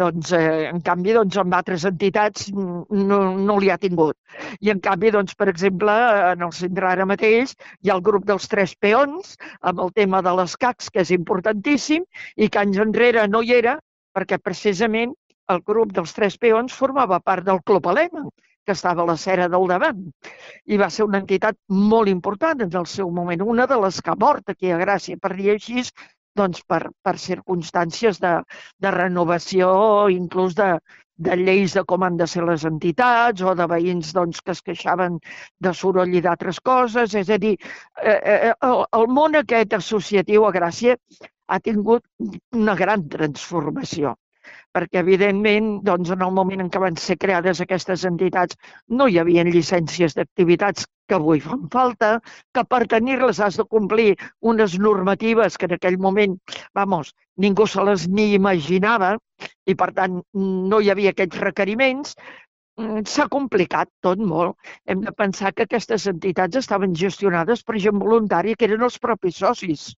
doncs, 0.00 0.32
eh, 0.36 0.68
en 0.70 0.80
canvi, 0.84 1.14
doncs, 1.16 1.38
amb 1.40 1.56
altres 1.58 1.86
entitats 1.88 2.50
no, 2.54 3.20
no 3.48 3.58
li 3.62 3.70
ha 3.72 3.78
tingut. 3.80 4.16
I, 4.60 4.70
en 4.74 4.82
canvi, 4.84 5.12
doncs, 5.14 5.34
per 5.38 5.48
exemple, 5.52 5.94
en 6.34 6.46
el 6.46 6.54
centre 6.56 6.90
ara 6.90 7.08
mateix 7.08 7.54
hi 7.82 7.90
ha 7.90 7.98
el 7.98 8.04
grup 8.10 8.28
dels 8.30 8.48
tres 8.50 8.76
peons 8.80 9.36
amb 9.60 9.82
el 9.84 9.92
tema 9.98 10.22
de 10.22 10.34
les 10.40 10.56
CACs, 10.56 10.90
que 10.90 11.04
és 11.04 11.12
importantíssim, 11.16 12.06
i 12.36 12.48
que 12.48 12.62
anys 12.62 12.80
enrere 12.84 13.28
no 13.28 13.42
hi 13.42 13.54
era, 13.58 13.78
perquè 14.14 14.38
precisament 14.38 15.14
el 15.52 15.60
grup 15.66 15.92
dels 15.92 16.14
tres 16.16 16.38
peons 16.40 16.72
formava 16.72 17.20
part 17.20 17.44
del 17.44 17.60
Club 17.68 17.86
Alemany, 17.90 18.30
que 18.64 18.72
estava 18.72 19.02
a 19.02 19.06
la 19.06 19.16
cera 19.20 19.48
del 19.52 19.66
davant. 19.68 20.00
I 20.64 20.78
va 20.80 20.88
ser 20.90 21.04
una 21.04 21.20
entitat 21.20 21.58
molt 21.68 22.08
important 22.08 22.64
en 22.64 22.76
el 22.80 22.86
seu 22.88 23.10
moment, 23.12 23.44
una 23.54 23.66
de 23.70 23.78
les 23.82 24.00
que 24.00 24.12
ha 24.12 24.16
mort 24.20 24.48
aquí 24.54 24.72
a 24.72 24.80
Gràcia, 24.80 25.20
per 25.20 25.34
dir 25.36 25.50
així, 25.54 25.84
doncs 26.38 26.62
per, 26.68 26.82
per 27.02 27.16
circumstàncies 27.20 28.20
de, 28.22 28.34
de 28.82 28.92
renovació, 28.94 29.70
inclús 30.12 30.56
de, 30.58 30.68
de 31.16 31.36
lleis 31.38 31.74
de 31.74 31.84
com 31.90 32.02
han 32.02 32.16
de 32.18 32.26
ser 32.30 32.44
les 32.46 32.64
entitats 32.70 33.42
o 33.42 33.54
de 33.54 33.66
veïns 33.70 34.12
doncs, 34.16 34.40
que 34.42 34.54
es 34.56 34.62
queixaven 34.66 35.20
de 35.66 35.74
soroll 35.74 36.14
i 36.14 36.24
d'altres 36.24 36.60
coses. 36.60 37.14
És 37.14 37.30
a 37.30 37.38
dir, 37.38 37.54
eh, 38.02 38.18
eh, 38.18 38.52
el, 38.68 38.84
el 38.98 39.08
món 39.18 39.38
aquest 39.38 39.78
associatiu 39.78 40.46
a 40.46 40.52
Gràcia 40.58 40.98
ha 41.46 41.60
tingut 41.60 42.04
una 42.52 42.74
gran 42.74 43.08
transformació 43.08 44.16
perquè 44.74 45.00
evidentment 45.00 45.68
doncs, 45.86 46.10
en 46.10 46.22
el 46.26 46.32
moment 46.34 46.64
en 46.64 46.70
què 46.72 46.80
van 46.82 46.96
ser 47.00 47.16
creades 47.22 47.60
aquestes 47.62 48.02
entitats 48.08 48.58
no 48.98 49.06
hi 49.08 49.20
havia 49.22 49.44
llicències 49.46 50.16
d'activitats 50.18 50.88
que 51.08 51.16
avui 51.18 51.42
fan 51.44 51.66
falta, 51.72 52.10
que 52.54 52.64
per 52.68 52.84
tenir-les 52.90 53.40
has 53.44 53.58
de 53.60 53.66
complir 53.76 54.14
unes 54.52 54.78
normatives 54.78 55.58
que 55.58 55.68
en 55.68 55.76
aquell 55.76 55.98
moment, 55.98 56.38
vamos, 56.74 57.12
ningú 57.36 57.66
se 57.66 57.84
les 57.84 58.06
ni 58.08 58.32
imaginava 58.38 59.16
i 59.66 59.74
per 59.74 59.90
tant 59.98 60.22
no 60.70 60.80
hi 60.80 60.90
havia 60.92 61.12
aquests 61.14 61.42
requeriments 61.42 62.14
mm, 62.78 63.04
s'ha 63.10 63.28
complicat 63.32 63.90
tot 64.06 64.22
molt. 64.22 64.56
Hem 64.86 65.04
de 65.04 65.12
pensar 65.12 65.52
que 65.52 65.68
aquestes 65.68 66.08
entitats 66.10 66.62
estaven 66.62 66.96
gestionades 67.04 67.64
per 67.66 67.80
gent 67.86 68.00
voluntària 68.00 68.56
que 68.56 68.68
eren 68.70 68.86
els 68.88 68.98
propis 68.98 69.42
socis. 69.44 69.92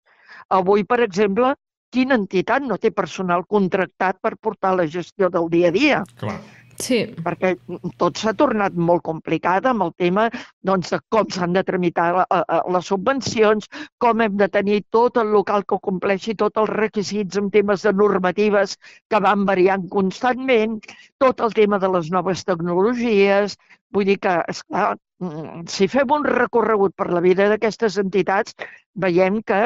Avui, 0.50 0.84
per 0.84 1.02
exemple, 1.06 1.54
quina 1.96 2.18
entitat 2.20 2.66
no 2.66 2.78
té 2.82 2.92
personal 2.92 3.46
contractat 3.48 4.20
per 4.22 4.36
portar 4.42 4.76
la 4.76 4.88
gestió 4.98 5.30
del 5.32 5.50
dia 5.54 5.72
a 5.72 5.76
dia? 5.76 6.04
Clar. 6.20 6.40
Sí. 6.82 7.00
perquè 7.26 7.54
tot 8.02 8.18
s'ha 8.20 8.34
tornat 8.38 8.76
molt 8.76 9.04
complicat 9.08 9.66
amb 9.70 9.86
el 9.86 9.94
tema 9.98 10.28
doncs, 10.68 10.92
de 10.92 11.00
com 11.14 11.28
s'han 11.32 11.54
de 11.56 11.64
tramitar 11.64 12.08
la, 12.18 12.26
a, 12.30 12.62
les 12.76 12.90
subvencions, 12.92 13.68
com 14.02 14.22
hem 14.22 14.38
de 14.38 14.48
tenir 14.52 14.82
tot 14.92 15.18
el 15.22 15.32
local 15.34 15.66
que 15.66 15.80
compleixi 15.82 16.36
tots 16.36 16.60
els 16.62 16.70
requisits 16.74 17.38
en 17.42 17.50
temes 17.54 17.86
de 17.86 17.94
normatives 17.94 18.78
que 19.10 19.22
van 19.24 19.46
variant 19.46 19.88
constantment, 19.90 20.80
tot 21.20 21.40
el 21.42 21.54
tema 21.54 21.80
de 21.80 21.92
les 21.96 22.12
noves 22.12 22.44
tecnologies, 22.46 23.58
vull 23.96 24.06
dir 24.10 24.18
que, 24.20 24.36
esclar, 24.52 24.96
mm, 25.24 25.68
si 25.72 25.88
fem 25.88 26.12
un 26.12 26.26
recorregut 26.28 26.96
per 26.96 27.12
la 27.14 27.24
vida 27.24 27.48
d'aquestes 27.52 27.98
entitats, 28.02 28.56
veiem 28.96 29.42
que 29.44 29.62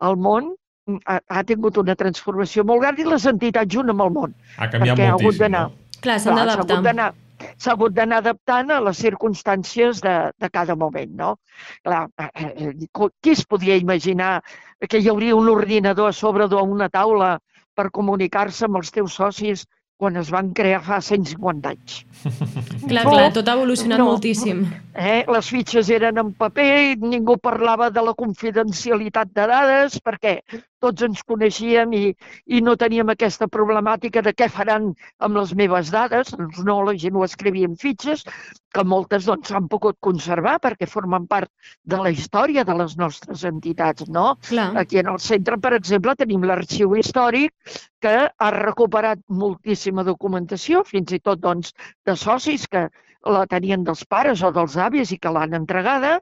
el 0.00 0.16
món 0.16 0.54
ha, 1.04 1.18
ha 1.28 1.42
tingut 1.44 1.76
una 1.80 1.96
transformació 1.98 2.64
molt 2.64 2.84
gran 2.84 2.96
i 2.98 3.04
les 3.04 3.26
entitats 3.28 3.74
junt 3.74 3.92
amb 3.92 4.06
el 4.06 4.14
món. 4.14 4.34
Ha 4.56 4.70
canviat 4.72 4.96
perquè 4.96 5.08
ha 5.08 5.12
hagut 5.16 5.28
moltíssim, 5.28 5.44
d'anar- 5.44 5.68
no? 5.68 5.87
Clar, 6.04 6.18
s'han 6.22 6.38
d'adaptar. 6.38 7.10
S'ha 7.62 7.74
hagut 7.76 7.94
d'anar 7.94 8.18
adaptant 8.22 8.72
a 8.74 8.80
les 8.82 8.98
circumstàncies 8.98 10.00
de, 10.02 10.14
de 10.42 10.48
cada 10.50 10.74
moment, 10.78 11.12
no? 11.20 11.28
Clar, 11.86 12.00
eh, 12.24 12.48
eh, 12.68 12.72
qui 13.22 13.34
es 13.34 13.44
podia 13.46 13.76
imaginar 13.78 14.40
que 14.88 14.98
hi 14.98 15.10
hauria 15.12 15.36
un 15.38 15.50
ordinador 15.52 16.10
a 16.10 16.16
sobre 16.20 16.48
d'una 16.50 16.88
taula 16.90 17.36
per 17.78 17.92
comunicar-se 17.94 18.66
amb 18.66 18.80
els 18.80 18.90
teus 18.94 19.14
socis 19.20 19.64
quan 19.98 20.16
es 20.20 20.30
van 20.30 20.52
crear 20.54 20.78
fa 20.86 21.00
150 21.02 21.72
anys? 21.74 21.98
Clar, 22.88 23.04
clar, 23.04 23.28
tot 23.34 23.48
ha 23.50 23.54
evolucionat 23.58 24.00
no. 24.00 24.12
moltíssim. 24.12 24.62
Eh? 24.94 25.26
Les 25.28 25.50
fitxes 25.52 25.90
eren 25.92 26.18
en 26.22 26.30
paper, 26.38 26.96
ningú 27.02 27.36
parlava 27.42 27.90
de 27.94 28.02
la 28.02 28.14
confidencialitat 28.16 29.34
de 29.36 29.46
dades 29.50 29.98
perquè 30.02 30.38
tots 30.82 31.02
ens 31.04 31.24
coneixíem 31.26 31.92
i, 31.98 32.02
i 32.54 32.62
no 32.64 32.76
teníem 32.78 33.10
aquesta 33.12 33.48
problemàtica 33.50 34.22
de 34.24 34.32
què 34.38 34.48
faran 34.52 34.92
amb 35.18 35.40
les 35.40 35.54
meves 35.58 35.92
dades. 35.94 36.32
Doncs 36.38 36.62
no, 36.66 36.78
la 36.86 36.94
gent 36.98 37.18
ho 37.18 37.26
escrivia 37.26 37.68
en 37.68 37.76
fitxes, 37.78 38.24
que 38.74 38.84
moltes 38.84 39.26
doncs 39.28 39.50
s'han 39.50 39.68
pogut 39.70 39.98
conservar 40.04 40.58
perquè 40.62 40.88
formen 40.88 41.26
part 41.30 41.50
de 41.88 42.00
la 42.00 42.12
història 42.14 42.64
de 42.68 42.76
les 42.78 42.96
nostres 43.00 43.44
entitats, 43.48 44.08
no? 44.12 44.36
Clar. 44.48 44.70
Aquí 44.82 45.00
en 45.02 45.10
el 45.12 45.20
centre, 45.24 45.58
per 45.60 45.74
exemple, 45.78 46.14
tenim 46.18 46.46
l'arxiu 46.46 46.94
històric 46.98 47.78
que 48.02 48.14
ha 48.30 48.50
recuperat 48.54 49.20
moltíssima 49.28 50.04
documentació, 50.06 50.84
fins 50.86 51.12
i 51.12 51.20
tot 51.20 51.40
doncs, 51.42 51.74
de 52.06 52.14
socis 52.16 52.66
que 52.70 52.88
la 53.26 53.44
tenien 53.50 53.82
dels 53.84 54.04
pares 54.06 54.42
o 54.46 54.50
dels 54.54 54.76
avis 54.78 55.10
i 55.12 55.18
que 55.18 55.32
l'han 55.34 55.56
entregada, 55.58 56.18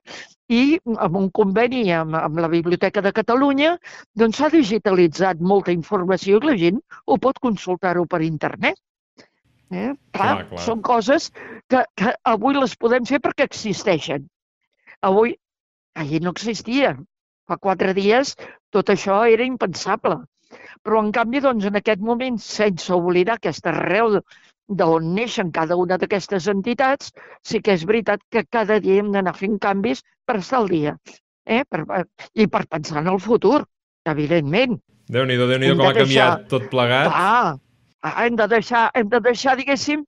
i 0.49 0.79
amb 0.97 1.19
un 1.21 1.29
conveni 1.31 1.85
amb, 1.93 2.17
amb 2.17 2.41
la 2.41 2.49
Biblioteca 2.49 3.03
de 3.05 3.13
Catalunya 3.13 3.77
doncs 4.15 4.41
s'ha 4.41 4.51
digitalitzat 4.55 5.43
molta 5.53 5.75
informació 5.75 6.41
i 6.41 6.47
la 6.47 6.57
gent 6.61 6.81
ho 7.07 7.19
pot 7.19 7.41
consultar-ho 7.43 8.07
per 8.07 8.23
internet. 8.25 8.79
Eh? 9.71 9.93
Clar, 10.15 10.33
Clar, 10.37 10.47
clar. 10.49 10.63
són 10.63 10.83
coses 10.83 11.33
que, 11.69 11.83
que 11.99 12.15
avui 12.25 12.55
les 12.55 12.77
podem 12.79 13.05
fer 13.05 13.21
perquè 13.21 13.49
existeixen. 13.51 14.29
Avui, 15.03 15.35
ahir 15.99 16.23
no 16.23 16.33
existia. 16.33 16.95
Fa 17.47 17.59
quatre 17.63 17.93
dies 17.95 18.35
tot 18.75 18.91
això 18.95 19.21
era 19.31 19.47
impensable. 19.47 20.23
Però, 20.83 21.01
en 21.03 21.13
canvi, 21.13 21.41
doncs, 21.45 21.65
en 21.67 21.77
aquest 21.81 22.01
moment, 22.01 22.37
sense 22.43 22.93
oblidar 22.95 23.37
aquesta 23.41 23.73
arrel 23.73 24.21
d'on 24.69 25.13
neixen 25.15 25.53
cada 25.55 25.77
una 25.79 25.99
d'aquestes 25.99 26.49
entitats, 26.51 27.13
sí 27.47 27.61
que 27.63 27.75
és 27.79 27.85
veritat 27.87 28.21
que 28.31 28.45
cada 28.51 28.81
dia 28.83 29.01
hem 29.03 29.13
d'anar 29.15 29.35
fent 29.39 29.59
canvis 29.63 30.03
per 30.27 30.39
estar 30.41 30.59
al 30.63 30.69
dia. 30.73 30.97
Eh? 31.47 31.63
Per, 31.71 31.85
I 32.35 32.47
per 32.51 32.65
pensar 32.67 32.99
en 33.03 33.13
el 33.13 33.21
futur, 33.23 33.61
evidentment. 34.11 34.79
Déu-n'hi-do, 35.09 35.47
déu 35.47 35.59
nhi 35.63 35.71
Hem 35.71 35.79
com 35.79 35.85
de 35.85 35.89
ha 35.93 35.95
canviat 36.01 36.07
deixar- 36.09 36.49
tot 36.51 36.69
plegat. 36.71 37.07
Clar, 37.13 37.59
ah, 38.03 38.25
hem 38.25 38.37
de 38.37 38.49
deixar, 38.51 38.91
hem 38.95 39.09
de 39.09 39.21
deixar, 39.21 39.55
diguéssim, 39.57 40.03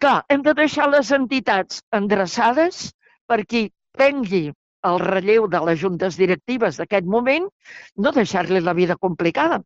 clar, 0.00 0.20
hem 0.30 0.42
de 0.46 0.54
deixar 0.54 0.86
les 0.90 1.10
entitats 1.10 1.82
endreçades 1.92 2.92
per 3.26 3.44
qui 3.46 3.70
prengui 3.98 4.52
el 4.86 4.98
relleu 5.02 5.48
de 5.48 5.60
les 5.66 5.80
juntes 5.80 6.16
directives 6.16 6.78
d'aquest 6.80 7.06
moment, 7.06 7.48
no 7.96 8.12
deixar-li 8.12 8.60
la 8.60 8.74
vida 8.74 8.96
complicada, 8.96 9.60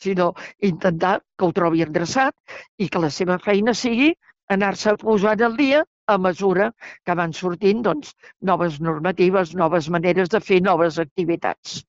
sinó 0.00 0.32
intentar 0.60 1.20
que 1.38 1.46
ho 1.46 1.52
trobi 1.52 1.82
endreçat 1.84 2.34
i 2.78 2.88
que 2.88 3.02
la 3.02 3.10
seva 3.10 3.38
feina 3.38 3.74
sigui 3.74 4.14
anar-se 4.48 4.96
posant 5.00 5.40
al 5.42 5.56
dia 5.56 5.84
a 6.06 6.18
mesura 6.18 6.72
que 7.04 7.14
van 7.16 7.32
sortint 7.32 7.82
doncs, 7.82 8.12
noves 8.42 8.80
normatives, 8.80 9.54
noves 9.54 9.88
maneres 9.88 10.28
de 10.28 10.40
fer 10.40 10.60
noves 10.60 10.98
activitats. 10.98 11.82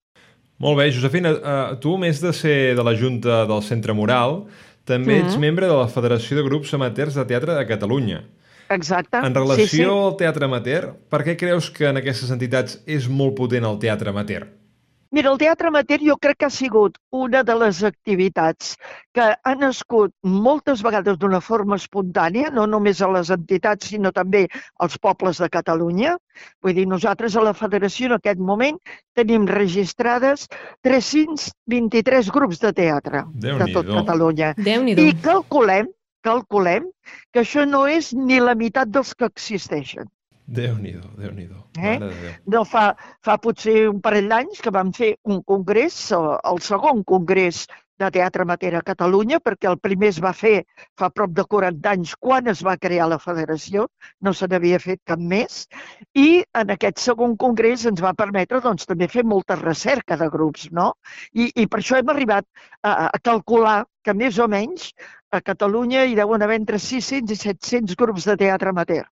Molt 0.58 0.78
bé, 0.80 0.92
Josefina, 0.92 1.34
eh, 1.36 1.76
tu, 1.84 1.96
a 1.96 2.00
més 2.00 2.22
de 2.24 2.32
ser 2.32 2.76
de 2.76 2.84
la 2.84 2.96
Junta 2.96 3.46
del 3.46 3.62
Centre 3.62 3.94
Moral, 3.94 4.46
també 4.86 5.20
ets 5.20 5.36
Mhm. 5.36 5.42
membre 5.42 5.68
de 5.68 5.74
la 5.76 5.90
Federació 5.90 6.38
de 6.38 6.44
Grups 6.44 6.74
Amateurs 6.74 7.16
de 7.16 7.26
Teatre 7.26 7.56
de 7.56 7.66
Catalunya. 7.68 8.24
Exacte. 8.70 9.22
En 9.22 9.36
relació 9.36 9.96
al 10.08 10.20
teatre 10.20 10.50
amateur, 10.50 10.92
per 11.10 11.24
què 11.28 11.38
creus 11.40 11.72
que 11.74 11.90
en 11.90 12.02
aquestes 12.02 12.32
entitats 12.34 12.80
és 12.86 13.10
molt 13.10 13.36
potent 13.38 13.68
el 13.68 13.82
teatre 13.82 14.14
amateur? 14.14 14.48
Mira, 15.16 15.30
el 15.32 15.38
teatre 15.40 15.70
amateur 15.70 16.02
jo 16.04 16.18
crec 16.20 16.42
que 16.42 16.48
ha 16.50 16.52
sigut 16.52 16.98
una 17.16 17.40
de 17.48 17.54
les 17.56 17.78
activitats 17.88 18.74
que 19.16 19.28
ha 19.32 19.54
nascut 19.56 20.12
moltes 20.28 20.82
vegades 20.84 21.16
d'una 21.22 21.40
forma 21.40 21.78
espontània, 21.80 22.50
no 22.52 22.66
només 22.68 23.00
a 23.00 23.08
les 23.14 23.32
entitats, 23.32 23.94
sinó 23.94 24.12
també 24.12 24.42
als 24.84 24.98
pobles 25.00 25.40
de 25.40 25.48
Catalunya. 25.54 26.18
Vull 26.66 26.76
dir, 26.76 26.88
nosaltres 26.92 27.38
a 27.38 27.46
la 27.48 27.54
federació 27.56 28.10
en 28.10 28.18
aquest 28.18 28.42
moment 28.44 28.82
tenim 29.16 29.48
registrades 29.48 30.50
323 30.84 32.34
grups 32.36 32.60
de 32.66 32.74
teatre 32.76 33.24
de 33.32 33.56
tot. 33.72 33.88
Catalunya. 33.96 34.52
I 34.60 35.14
calculem, 35.24 35.94
calculem 36.26 36.90
que 37.32 37.46
això 37.46 37.66
no 37.70 37.86
és 37.92 38.12
ni 38.18 38.42
la 38.42 38.58
meitat 38.58 38.92
dels 38.92 39.14
que 39.16 39.30
existeixen. 39.32 40.10
Déu-n'hi-do, 40.46 41.08
Déu-n'hi-do. 41.18 41.58
Eh? 41.80 41.96
De 42.02 42.10
Déu. 42.10 42.34
No 42.54 42.66
fa, 42.70 42.92
fa 43.26 43.40
potser 43.42 43.88
un 43.90 44.02
parell 44.02 44.30
d'anys 44.30 44.62
que 44.62 44.74
vam 44.74 44.92
fer 44.94 45.16
un 45.24 45.42
congrés, 45.42 45.98
el 46.14 46.62
segon 46.62 47.02
congrés 47.04 47.66
de 47.98 48.10
teatre 48.12 48.44
amateur 48.44 48.76
a 48.76 48.84
Catalunya, 48.86 49.40
perquè 49.40 49.70
el 49.72 49.80
primer 49.80 50.10
es 50.12 50.20
va 50.24 50.34
fer 50.36 50.66
fa 51.00 51.10
prop 51.10 51.32
de 51.34 51.46
40 51.48 51.94
anys 51.96 52.14
quan 52.20 52.52
es 52.52 52.62
va 52.68 52.76
crear 52.78 53.08
la 53.10 53.20
federació, 53.24 53.88
no 54.22 54.34
se 54.36 54.50
n'havia 54.52 54.82
fet 54.84 55.02
cap 55.08 55.22
més, 55.34 55.64
i 56.14 56.44
en 56.62 56.76
aquest 56.76 57.00
segon 57.02 57.38
congrés 57.40 57.88
ens 57.90 58.04
va 58.04 58.14
permetre 58.14 58.62
doncs, 58.62 58.86
també 58.86 59.08
fer 59.08 59.24
molta 59.24 59.58
recerca 59.62 60.20
de 60.20 60.30
grups, 60.30 60.70
no? 60.72 60.92
I, 61.34 61.50
i 61.56 61.68
per 61.72 61.82
això 61.82 61.98
hem 62.00 62.12
arribat 62.12 62.46
a, 62.84 63.08
a 63.08 63.20
calcular 63.24 63.86
que 64.06 64.18
més 64.24 64.40
o 64.40 64.48
menys 64.56 64.92
a 65.36 65.42
Catalunya 65.42 66.06
hi 66.06 66.18
deuen 66.22 66.46
haver 66.46 66.62
entre 66.62 66.82
600 66.88 67.36
i 67.36 67.42
700 67.44 68.00
grups 68.02 68.30
de 68.30 68.38
teatre 68.46 68.72
amateur 68.72 69.06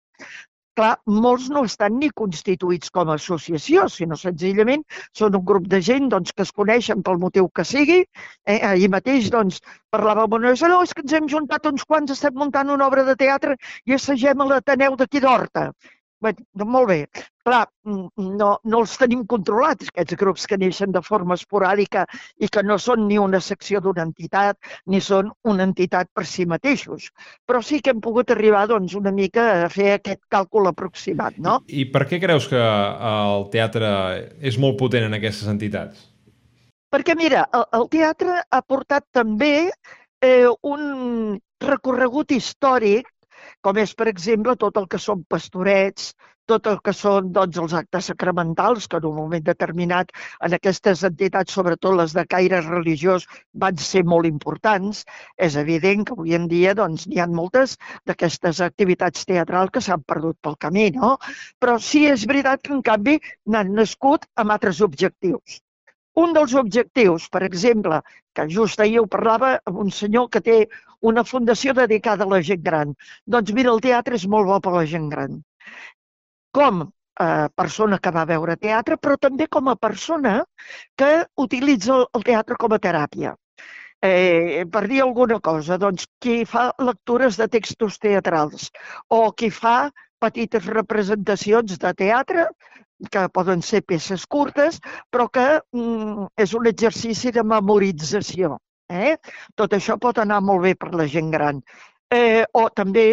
clar, 0.78 0.92
molts 1.24 1.48
no 1.52 1.62
estan 1.68 1.98
ni 2.00 2.08
constituïts 2.20 2.92
com 2.96 3.10
a 3.10 3.16
associació, 3.20 3.86
sinó 3.92 4.16
senzillament 4.18 4.84
són 5.18 5.36
un 5.38 5.44
grup 5.50 5.68
de 5.72 5.80
gent 5.88 6.08
doncs, 6.12 6.32
que 6.36 6.46
es 6.46 6.52
coneixen 6.60 7.02
pel 7.06 7.20
motiu 7.24 7.48
que 7.56 7.64
sigui. 7.68 8.00
Eh, 8.46 8.60
ahir 8.72 8.90
mateix 8.94 9.30
doncs, 9.34 9.60
parlava 9.92 10.26
amb 10.26 10.38
una 10.38 10.54
no, 10.72 10.82
és 10.82 10.94
que 10.94 11.04
ens 11.04 11.16
hem 11.18 11.28
juntat 11.34 11.68
uns 11.72 11.84
quants, 11.84 12.14
estem 12.16 12.38
muntant 12.38 12.72
una 12.76 12.88
obra 12.88 13.04
de 13.08 13.16
teatre 13.16 13.56
i 13.86 13.98
assagem 13.98 14.40
a 14.40 14.48
l'Ateneu 14.52 14.96
d'aquí 14.96 15.20
d'Horta. 15.20 15.70
Bé, 16.22 16.36
doncs 16.54 16.72
molt 16.78 16.88
bé. 16.88 17.00
Clar, 17.42 17.66
mm, 17.84 18.36
no, 18.38 18.48
no 18.62 18.80
els 18.84 18.92
tenim 19.00 19.24
controlats, 19.26 19.88
aquests 19.90 20.14
grups 20.20 20.44
que 20.46 20.58
neixen 20.62 20.92
de 20.94 21.02
forma 21.02 21.34
esporàdica 21.34 22.04
i 22.38 22.46
que 22.46 22.62
no 22.62 22.76
són 22.78 23.08
ni 23.08 23.18
una 23.18 23.40
secció 23.42 23.80
d'una 23.82 24.04
entitat, 24.06 24.58
ni 24.86 25.00
són 25.02 25.32
una 25.50 25.66
entitat 25.66 26.10
per 26.14 26.24
si 26.28 26.46
mateixos. 26.46 27.08
Però 27.46 27.62
sí 27.66 27.80
que 27.82 27.90
hem 27.90 28.02
pogut 28.04 28.30
arribar 28.30 28.68
doncs, 28.70 28.94
una 28.94 29.10
mica 29.10 29.48
a 29.64 29.68
fer 29.72 29.96
aquest 29.96 30.22
càlcul 30.30 30.70
aproximat, 30.70 31.40
no? 31.42 31.58
I 31.66 31.88
per 31.90 32.06
què 32.06 32.22
creus 32.22 32.46
que 32.50 32.62
el 32.62 33.48
teatre 33.50 33.90
és 34.38 34.58
molt 34.62 34.78
potent 34.78 35.10
en 35.10 35.18
aquestes 35.18 35.50
entitats? 35.50 36.08
Perquè, 36.92 37.16
mira, 37.18 37.46
el, 37.56 37.66
el 37.80 37.88
teatre 37.90 38.42
ha 38.44 38.62
portat 38.62 39.08
també 39.16 39.56
eh, 39.66 40.46
un 40.62 41.40
recorregut 41.64 42.34
històric, 42.36 43.08
com 43.62 43.78
és, 43.82 43.94
per 43.98 44.06
exemple, 44.10 44.54
tot 44.60 44.76
el 44.78 44.86
que 44.90 45.00
són 45.02 45.24
pastorets, 45.30 46.12
tot 46.50 46.66
el 46.70 46.78
que 46.86 46.92
són 46.96 47.30
doncs, 47.36 47.58
els 47.62 47.74
actes 47.78 48.10
sacramentals, 48.10 48.88
que 48.90 48.98
en 49.00 49.08
un 49.10 49.16
moment 49.16 49.44
determinat 49.46 50.12
en 50.48 50.56
aquestes 50.58 51.04
entitats, 51.08 51.54
sobretot 51.58 51.96
les 51.98 52.14
de 52.18 52.24
caire 52.34 52.60
religiós, 52.66 53.26
van 53.64 53.76
ser 53.76 54.04
molt 54.14 54.26
importants. 54.30 55.04
És 55.48 55.56
evident 55.56 56.06
que 56.06 56.16
avui 56.16 56.34
en 56.38 56.48
dia 56.50 56.74
doncs, 56.74 57.06
n'hi 57.08 57.20
ha 57.22 57.28
moltes 57.40 57.76
d'aquestes 58.06 58.60
activitats 58.68 59.26
teatrals 59.32 59.74
que 59.74 59.84
s'han 59.88 60.02
perdut 60.02 60.38
pel 60.42 60.58
camí, 60.66 60.90
no? 60.96 61.16
Però 61.60 61.78
sí 61.90 62.06
és 62.10 62.26
veritat 62.26 62.62
que, 62.62 62.72
en 62.76 62.82
canvi, 62.82 63.18
n'han 63.46 63.74
nascut 63.78 64.26
amb 64.36 64.56
altres 64.58 64.80
objectius. 64.88 65.60
un 66.14 66.34
dels 66.36 66.54
objectius, 66.60 67.28
per 67.32 67.42
exemple, 67.46 68.00
que 68.36 68.44
just 68.54 68.80
ahir 68.80 69.00
ho 69.00 69.06
parlava 69.06 69.54
amb 69.70 69.78
un 69.84 69.90
senyor 69.98 70.28
que 70.34 70.42
té 70.48 70.56
una 71.12 71.24
fundació 71.24 71.72
dedicada 71.78 72.24
a 72.24 72.32
la 72.32 72.42
gent 72.48 72.62
gran. 72.66 72.92
Doncs 73.26 73.52
mira, 73.56 73.72
el 73.72 73.80
teatre 73.86 74.18
és 74.20 74.26
molt 74.34 74.46
bo 74.50 74.60
per 74.60 74.74
la 74.76 74.84
gent 74.92 75.08
gran. 75.14 75.40
Com 76.56 76.82
eh, 76.84 77.48
persona 77.56 77.98
que 77.98 78.12
va 78.14 78.24
veure 78.28 78.56
teatre, 78.56 78.98
però 78.98 79.16
també 79.20 79.48
com 79.48 79.68
a 79.68 79.76
persona 79.76 80.34
que 80.96 81.12
utilitza 81.46 82.02
el 82.04 82.26
teatre 82.28 82.58
com 82.60 82.74
a 82.76 82.80
teràpia. 82.86 83.36
Eh, 84.02 84.64
per 84.66 84.88
dir 84.90 85.02
alguna 85.02 85.38
cosa, 85.40 85.78
doncs 85.78 86.08
qui 86.20 86.42
fa 86.52 86.70
lectures 86.82 87.36
de 87.38 87.46
textos 87.48 88.00
teatrals 88.02 88.72
o 89.14 89.30
qui 89.30 89.50
fa 89.54 89.92
petites 90.22 90.66
representacions 90.66 91.78
de 91.78 91.92
teatre 92.00 92.48
que 93.10 93.22
poden 93.34 93.62
ser 93.62 93.82
peces 93.86 94.26
curtes, 94.26 94.80
però 95.10 95.28
que 95.30 95.46
mm, 95.58 96.28
és 96.44 96.54
un 96.58 96.66
exercici 96.70 97.32
de 97.34 97.42
memorització. 97.42 98.58
Eh? 98.90 99.16
Tot 99.58 99.74
això 99.78 99.96
pot 99.98 100.18
anar 100.18 100.40
molt 100.42 100.66
bé 100.66 100.74
per 100.78 100.92
la 100.94 101.06
gent 101.10 101.30
gran. 101.30 101.62
Eh, 102.12 102.44
o 102.52 102.68
també, 102.74 103.06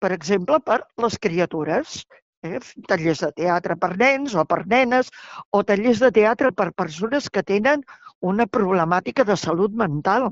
per 0.00 0.12
exemple, 0.14 0.60
per 0.60 0.80
les 1.02 1.18
criatures. 1.18 2.00
Eh? 2.46 2.60
Tallers 2.88 3.22
de 3.24 3.30
teatre 3.42 3.76
per 3.82 3.92
nens 4.00 4.34
o 4.34 4.44
per 4.48 4.62
nenes, 4.70 5.12
o 5.50 5.62
tallers 5.66 6.02
de 6.04 6.12
teatre 6.20 6.52
per 6.52 6.70
persones 6.72 7.30
que 7.32 7.44
tenen 7.46 7.84
una 8.20 8.46
problemàtica 8.46 9.24
de 9.24 9.36
salut 9.36 9.72
mental. 9.76 10.30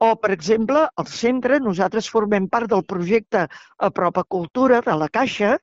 O, 0.00 0.14
per 0.16 0.30
exemple, 0.32 0.86
al 0.96 1.06
centre 1.06 1.58
nosaltres 1.60 2.08
formem 2.08 2.48
part 2.48 2.70
del 2.70 2.84
projecte 2.84 3.46
Apropa 3.78 4.24
Cultura 4.24 4.80
de 4.86 4.96
la 4.96 5.08
Caixa 5.08 5.58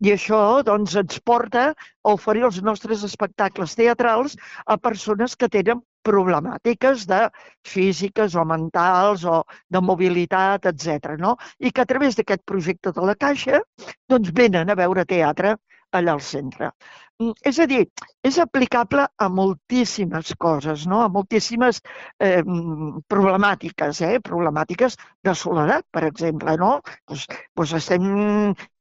i 0.00 0.12
això 0.14 0.62
doncs, 0.66 0.96
ens 0.96 1.18
porta 1.24 1.70
a 1.72 2.14
oferir 2.14 2.44
els 2.46 2.60
nostres 2.62 3.02
espectacles 3.04 3.74
teatrals 3.74 4.36
a 4.66 4.76
persones 4.78 5.36
que 5.36 5.48
tenen 5.48 5.82
problemàtiques 6.06 7.04
de 7.08 7.26
físiques 7.66 8.34
o 8.34 8.44
mentals 8.44 9.24
o 9.24 9.42
de 9.68 9.82
mobilitat, 9.84 10.70
etc. 10.70 11.16
No? 11.18 11.36
I 11.58 11.72
que 11.72 11.82
a 11.82 11.90
través 11.90 12.16
d'aquest 12.16 12.46
projecte 12.46 12.94
de 12.96 13.04
la 13.04 13.16
Caixa 13.16 13.60
doncs, 14.08 14.32
venen 14.32 14.70
a 14.70 14.78
veure 14.78 15.04
teatre 15.04 15.56
allà 15.98 16.16
al 16.16 16.22
centre. 16.24 16.70
Mm, 17.20 17.34
és 17.50 17.58
a 17.60 17.66
dir, 17.68 17.82
és 18.24 18.38
aplicable 18.40 19.04
a 19.24 19.26
moltíssimes 19.28 20.32
coses, 20.44 20.86
no? 20.88 21.02
a 21.04 21.08
moltíssimes 21.12 21.82
eh, 22.18 22.40
mm, 22.40 23.02
problemàtiques, 23.12 24.00
eh? 24.06 24.14
problemàtiques 24.24 24.96
de 25.28 25.34
soledat, 25.36 25.84
per 25.92 26.06
exemple. 26.08 26.56
No? 26.60 26.70
Pues, 27.04 27.26
pues 27.54 27.74
estem, 27.76 28.08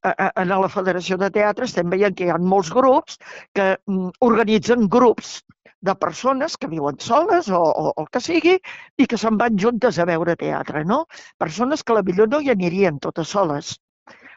a, 0.03 0.13
a, 0.13 0.29
a 0.31 0.45
la 0.49 0.71
Federació 0.71 1.19
de 1.19 1.31
Teatre 1.35 1.67
estem 1.67 1.91
veient 1.91 2.15
que 2.15 2.29
hi 2.29 2.33
ha 2.33 2.39
molts 2.39 2.71
grups 2.71 3.19
que 3.57 3.73
mm, 3.75 4.15
organitzen 4.29 4.87
grups 4.87 5.39
de 5.81 5.95
persones 5.95 6.57
que 6.57 6.67
viuen 6.71 6.97
soles 6.99 7.49
o, 7.49 7.59
o, 7.59 7.91
el 8.01 8.07
que 8.13 8.23
sigui 8.23 8.55
i 8.99 9.07
que 9.07 9.19
se'n 9.19 9.37
van 9.39 9.59
juntes 9.59 9.99
a 9.99 10.07
veure 10.07 10.35
teatre, 10.39 10.83
no? 10.87 11.05
Persones 11.43 11.83
que 11.83 11.95
la 11.95 12.03
millor 12.07 12.31
no 12.31 12.41
hi 12.43 12.51
anirien 12.55 12.99
totes 13.03 13.35
soles, 13.35 13.77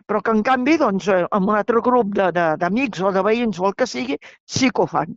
però 0.07 0.21
que 0.25 0.35
en 0.37 0.43
canvi, 0.47 0.77
doncs, 0.81 1.09
eh, 1.09 1.25
amb 1.39 1.51
un 1.53 1.59
altre 1.59 1.83
grup 1.85 2.15
d'amics 2.17 3.03
o 3.03 3.13
de 3.15 3.25
veïns 3.27 3.61
o 3.61 3.69
el 3.71 3.77
que 3.79 3.89
sigui, 3.89 4.19
sí 4.45 4.71
que 4.71 4.85
ho 4.85 4.89
fan. 4.91 5.17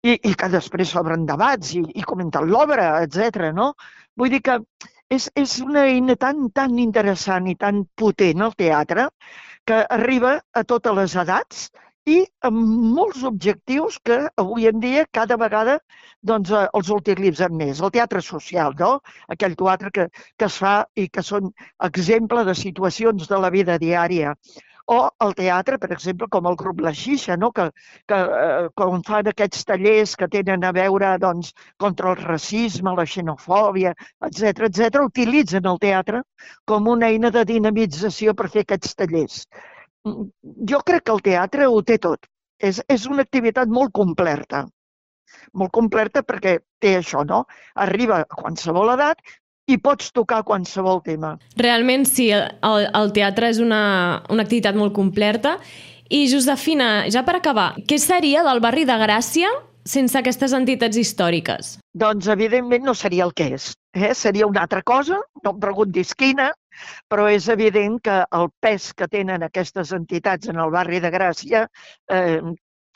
I, 0.00 0.14
i 0.30 0.32
que 0.32 0.48
després 0.48 0.94
s'obren 0.94 1.26
debats 1.28 1.74
i, 1.76 1.82
i 2.00 2.06
comenten 2.08 2.48
l'obra, 2.48 2.88
etc. 3.04 3.50
no? 3.56 3.74
Vull 4.16 4.32
dir 4.32 4.40
que 4.46 4.56
és, 5.12 5.28
és 5.36 5.58
una 5.64 5.84
eina 5.90 6.16
tan, 6.16 6.48
tan 6.56 6.78
interessant 6.78 7.48
i 7.50 7.56
tan 7.60 7.84
potent 8.02 8.46
el 8.46 8.56
teatre 8.56 9.10
que 9.68 9.82
arriba 9.98 10.38
a 10.56 10.64
totes 10.64 10.96
les 10.96 11.16
edats 11.24 11.66
i 12.08 12.20
amb 12.48 12.60
molts 12.96 13.24
objectius 13.28 13.98
que 14.08 14.16
avui 14.42 14.66
en 14.70 14.80
dia 14.80 15.04
cada 15.18 15.36
vegada 15.36 15.76
doncs, 16.22 16.50
eh, 16.50 16.66
els 16.78 16.90
utilitzem 16.96 17.52
més. 17.56 17.80
El 17.80 17.92
teatre 17.92 18.22
social, 18.24 18.74
no? 18.78 19.00
aquell 19.28 19.56
teatre 19.56 19.90
que, 19.90 20.08
que 20.38 20.48
es 20.48 20.56
fa 20.64 20.74
i 20.96 21.08
que 21.08 21.22
són 21.22 21.52
exemple 21.90 22.44
de 22.44 22.54
situacions 22.54 23.28
de 23.28 23.38
la 23.44 23.50
vida 23.50 23.78
diària. 23.78 24.34
O 24.90 24.98
el 25.22 25.34
teatre, 25.38 25.76
per 25.78 25.92
exemple, 25.94 26.26
com 26.34 26.48
el 26.50 26.56
grup 26.58 26.80
La 26.82 26.92
Xixa, 27.00 27.36
no? 27.36 27.52
que, 27.52 27.68
que 28.10 28.16
eh, 28.16 29.02
fan 29.06 29.28
aquests 29.30 29.64
tallers 29.68 30.16
que 30.16 30.28
tenen 30.28 30.64
a 30.64 30.72
veure 30.72 31.12
doncs, 31.22 31.52
contra 31.78 32.10
el 32.10 32.24
racisme, 32.24 32.96
la 32.96 33.06
xenofòbia, 33.06 33.94
etc 34.26 34.66
etc, 34.70 35.04
utilitzen 35.04 35.68
el 35.70 35.78
teatre 35.78 36.24
com 36.64 36.88
una 36.88 37.12
eina 37.12 37.30
de 37.30 37.44
dinamització 37.52 38.34
per 38.34 38.48
fer 38.48 38.66
aquests 38.66 38.96
tallers 38.96 39.44
jo 40.04 40.80
crec 40.86 41.04
que 41.04 41.14
el 41.14 41.22
teatre 41.24 41.68
ho 41.68 41.80
té 41.82 41.98
tot. 41.98 42.28
És, 42.60 42.82
és 42.92 43.06
una 43.08 43.24
activitat 43.24 43.70
molt 43.72 43.92
completa. 43.96 44.66
Molt 45.56 45.72
completa 45.72 46.22
perquè 46.26 46.58
té 46.82 46.96
això, 46.98 47.22
no? 47.24 47.44
Arriba 47.74 48.20
a 48.20 48.40
qualsevol 48.42 48.92
edat 48.96 49.22
i 49.70 49.78
pots 49.78 50.10
tocar 50.12 50.42
qualsevol 50.44 51.00
tema. 51.06 51.36
Realment 51.60 52.04
sí, 52.08 52.28
el, 52.34 52.86
el 52.90 53.12
teatre 53.16 53.50
és 53.52 53.60
una, 53.62 53.82
una 54.32 54.44
activitat 54.44 54.76
molt 54.76 54.94
completa. 54.96 55.56
I 56.10 56.24
Josefina, 56.30 57.06
ja 57.12 57.22
per 57.22 57.36
acabar, 57.38 57.72
què 57.86 58.00
seria 58.02 58.42
del 58.46 58.60
barri 58.60 58.84
de 58.88 58.96
Gràcia 58.98 59.50
sense 59.86 60.18
aquestes 60.18 60.52
entitats 60.56 60.98
històriques? 60.98 61.76
Doncs, 61.96 62.26
evidentment, 62.28 62.82
no 62.84 62.96
seria 62.98 63.28
el 63.28 63.32
que 63.32 63.52
és. 63.56 63.70
Eh? 63.94 64.10
Seria 64.18 64.48
una 64.50 64.64
altra 64.66 64.82
cosa, 64.82 65.20
no 65.44 65.54
em 65.54 65.62
preguntis 65.62 66.12
quina, 66.18 66.50
però 67.12 67.28
és 67.34 67.48
evident 67.54 67.98
que 68.04 68.16
el 68.40 68.50
pes 68.64 68.90
que 69.00 69.08
tenen 69.14 69.46
aquestes 69.46 69.92
entitats 69.96 70.52
en 70.52 70.60
el 70.64 70.74
barri 70.76 71.00
de 71.04 71.12
Gràcia 71.14 71.66
eh, 71.66 72.40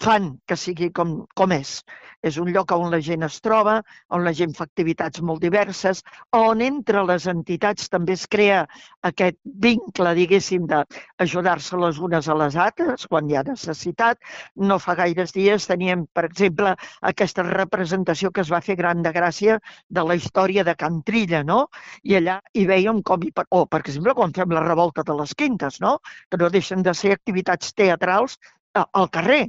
fan 0.01 0.35
que 0.47 0.57
sigui 0.59 0.91
com, 0.93 1.23
com 1.39 1.53
és. 1.55 1.79
És 2.25 2.39
un 2.41 2.49
lloc 2.53 2.73
on 2.73 2.89
la 2.93 3.01
gent 3.05 3.25
es 3.27 3.37
troba, 3.45 3.75
on 4.17 4.25
la 4.25 4.33
gent 4.33 4.55
fa 4.57 4.65
activitats 4.65 5.21
molt 5.21 5.43
diverses, 5.45 6.01
on 6.33 6.63
entre 6.65 7.03
les 7.05 7.27
entitats 7.29 7.91
també 7.93 8.17
es 8.17 8.25
crea 8.31 8.63
aquest 9.05 9.37
vincle, 9.45 10.15
diguéssim, 10.17 10.65
d'ajudar-se 10.71 11.81
les 11.83 12.01
unes 12.09 12.29
a 12.29 12.39
les 12.41 12.57
altres 12.57 13.05
quan 13.11 13.29
hi 13.29 13.37
ha 13.37 13.45
necessitat. 13.51 14.19
No 14.57 14.81
fa 14.81 14.97
gaires 15.03 15.37
dies 15.37 15.69
teníem, 15.69 16.07
per 16.17 16.25
exemple, 16.31 16.75
aquesta 17.13 17.45
representació 17.51 18.33
que 18.33 18.41
es 18.41 18.53
va 18.57 18.63
fer 18.65 18.79
gran 18.81 19.05
de 19.05 19.13
gràcia 19.13 19.61
de 19.89 20.09
la 20.09 20.17
història 20.17 20.65
de 20.65 20.77
Can 20.81 21.03
Trilla, 21.05 21.45
no? 21.45 21.67
I 22.03 22.17
allà 22.23 22.41
hi 22.55 22.65
veiem 22.73 23.03
com, 23.05 23.23
hi, 23.23 23.33
o 23.51 23.67
per 23.69 23.85
exemple, 23.85 24.17
quan 24.17 24.33
fem 24.33 24.57
la 24.57 24.65
revolta 24.65 25.05
de 25.05 25.21
les 25.21 25.37
quintes, 25.37 25.81
no? 25.85 25.99
Que 26.31 26.41
no 26.41 26.49
deixen 26.51 26.83
de 26.83 26.97
ser 26.97 27.13
activitats 27.13 27.77
teatrals 27.77 28.41
al 28.75 29.09
carrer 29.15 29.43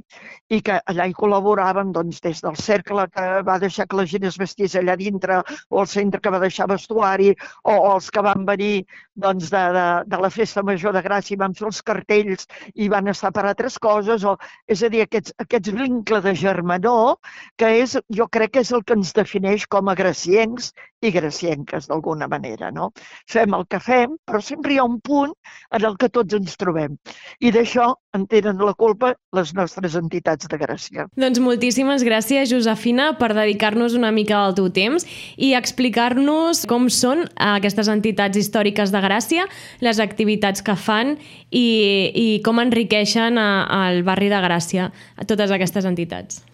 i 0.54 0.60
que 0.62 0.76
allà 0.86 1.06
hi 1.08 1.14
col·laboraven 1.18 1.90
doncs, 1.94 2.20
des 2.22 2.42
del 2.44 2.56
cercle 2.60 3.06
que 3.10 3.24
va 3.46 3.58
deixar 3.62 3.86
que 3.90 3.98
la 3.98 4.06
gent 4.06 4.26
es 4.28 4.38
vestís 4.38 4.76
allà 4.78 4.94
dintre 4.96 5.40
o 5.68 5.80
el 5.82 5.88
centre 5.90 6.20
que 6.22 6.30
va 6.30 6.42
deixar 6.42 6.68
vestuari 6.70 7.32
o, 7.32 7.72
o 7.72 7.94
els 7.94 8.10
que 8.14 8.22
van 8.22 8.46
venir 8.46 8.84
doncs, 9.14 9.50
de, 9.50 9.62
de, 9.76 9.86
de 10.06 10.20
la 10.22 10.30
festa 10.30 10.62
major 10.62 10.94
de 10.94 11.02
Gràcia 11.02 11.34
i 11.34 11.40
van 11.40 11.56
fer 11.58 11.66
els 11.70 11.82
cartells 11.82 12.46
i 12.74 12.88
van 12.92 13.10
estar 13.10 13.32
per 13.34 13.46
altres 13.48 13.78
coses. 13.82 14.24
O, 14.24 14.36
és 14.70 14.84
a 14.86 14.90
dir, 14.92 15.02
aquests, 15.06 15.34
aquests 15.42 15.74
vincles 15.74 16.24
de 16.26 16.34
germanor 16.38 17.16
que 17.58 17.72
és, 17.82 17.96
jo 18.14 18.28
crec 18.30 18.56
que 18.56 18.64
és 18.66 18.72
el 18.76 18.84
que 18.86 18.94
ens 18.98 19.14
defineix 19.16 19.66
com 19.66 19.90
a 19.90 19.96
graciencs 19.98 20.72
i 21.04 21.12
gracienques 21.12 21.88
d'alguna 21.90 22.28
manera. 22.30 22.70
No? 22.74 22.90
Fem 23.30 23.54
el 23.56 23.66
que 23.70 23.80
fem, 23.82 24.16
però 24.26 24.40
sempre 24.44 24.74
hi 24.74 24.80
ha 24.80 24.86
un 24.88 25.00
punt 25.00 25.34
en 25.76 25.84
el 25.90 25.96
que 26.00 26.12
tots 26.12 26.38
ens 26.38 26.56
trobem. 26.60 26.96
I 27.40 27.52
d'això 27.54 27.92
en 28.16 28.26
tenen 28.30 28.60
la 28.64 28.74
culpa 28.74 29.12
les 29.36 29.52
nostres 29.56 29.96
entitats 29.98 30.48
de 30.48 30.58
Gràcia. 30.60 31.06
Doncs 31.20 31.40
moltíssimes 31.42 32.04
gràcies, 32.06 32.50
Josefina, 32.50 33.12
per 33.20 33.32
dedicar-nos 33.36 33.96
una 33.98 34.10
mica 34.14 34.40
del 34.46 34.56
teu 34.58 34.70
temps 34.72 35.06
i 35.36 35.52
explicar-nos 35.58 36.64
com 36.70 36.90
són 36.92 37.26
aquestes 37.36 37.92
entitats 37.92 38.40
històriques 38.40 38.92
de 38.94 39.04
Gràcia, 39.04 39.46
les 39.84 40.00
activitats 40.02 40.64
que 40.64 40.76
fan 40.76 41.16
i, 41.50 41.66
i 42.10 42.28
com 42.46 42.60
enriqueixen 42.64 43.38
al 43.38 44.02
barri 44.06 44.32
de 44.32 44.42
Gràcia 44.48 44.90
a 45.16 45.28
totes 45.28 45.52
aquestes 45.54 45.88
entitats. 45.88 46.44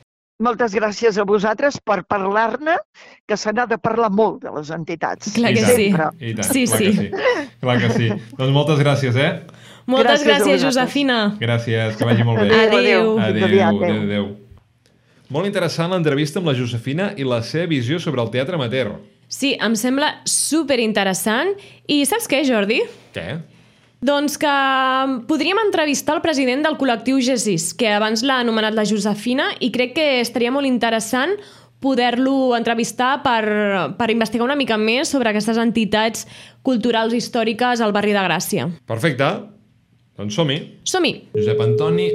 Moltes 0.43 0.75
gràcies 0.75 1.19
a 1.21 1.25
vosaltres 1.29 1.79
per 1.87 2.01
parlar-ne, 2.11 2.75
que 3.29 3.37
se 3.39 3.53
n'ha 3.55 3.67
de 3.71 3.79
parlar 3.79 4.11
molt 4.11 4.43
de 4.43 4.51
les 4.57 4.73
entitats. 4.75 5.31
Clar 5.37 5.53
que 5.55 5.67
sí. 5.69 5.89
I 5.93 6.35
tant, 6.35 6.49
sí, 6.49 6.65
clar 6.67 6.81
sí. 6.81 6.89
Que 6.91 6.93
sí. 6.99 7.51
Clar 7.63 7.77
que 7.79 7.91
sí. 7.95 8.09
Doncs 8.39 8.55
moltes 8.55 8.83
gràcies, 8.83 9.19
eh? 9.19 9.33
Moltes 9.87 10.23
gràcies, 10.23 10.47
gràcies 10.47 10.65
Josefina. 10.67 11.19
Gràcies, 11.41 11.95
que 11.99 12.09
vagi 12.09 12.27
molt 12.27 12.43
bé. 12.43 12.51
Adéu. 12.51 13.15
Adéu, 13.19 13.47
adéu. 13.47 13.69
adéu, 13.71 14.03
adéu. 14.03 14.29
Molt 15.33 15.49
interessant 15.49 15.95
l'entrevista 15.95 16.43
amb 16.43 16.51
la 16.51 16.57
Josefina 16.59 17.13
i 17.17 17.25
la 17.25 17.41
seva 17.47 17.71
visió 17.71 18.03
sobre 18.03 18.21
el 18.21 18.31
teatre 18.35 18.59
amateur. 18.59 18.97
Sí, 19.33 19.55
em 19.65 19.73
sembla 19.79 20.11
super 20.29 20.77
interessant. 20.83 21.55
I 21.89 22.03
saps 22.05 22.29
què, 22.29 22.43
Jordi? 22.45 22.83
Què? 23.15 23.29
Doncs 24.03 24.35
que 24.35 24.53
podríem 25.31 25.61
entrevistar 25.63 26.17
el 26.17 26.23
president 26.25 26.65
del 26.67 26.75
col·lectiu 26.75 27.21
Gesís, 27.23 27.69
que 27.79 27.87
abans 27.95 28.25
l'ha 28.27 28.41
anomenat 28.43 28.75
la 28.75 28.83
Josefina, 28.83 29.53
i 29.63 29.69
crec 29.71 29.93
que 29.95 30.07
estaria 30.19 30.51
molt 30.51 30.67
interessant 30.67 31.37
poder-lo 31.83 32.57
entrevistar 32.57 33.21
per, 33.23 33.45
per 33.95 34.09
investigar 34.11 34.49
una 34.49 34.57
mica 34.59 34.75
més 34.75 35.11
sobre 35.15 35.31
aquestes 35.31 35.59
entitats 35.59 36.27
culturals 36.67 37.15
històriques 37.15 37.79
al 37.79 37.95
barri 37.95 38.15
de 38.15 38.25
Gràcia. 38.27 38.67
Perfecte. 38.91 39.29
Doncs 40.19 40.35
som-hi. 40.35 40.59
Som-hi. 40.83 41.13
Josep 41.39 41.63
Antoni 41.63 42.09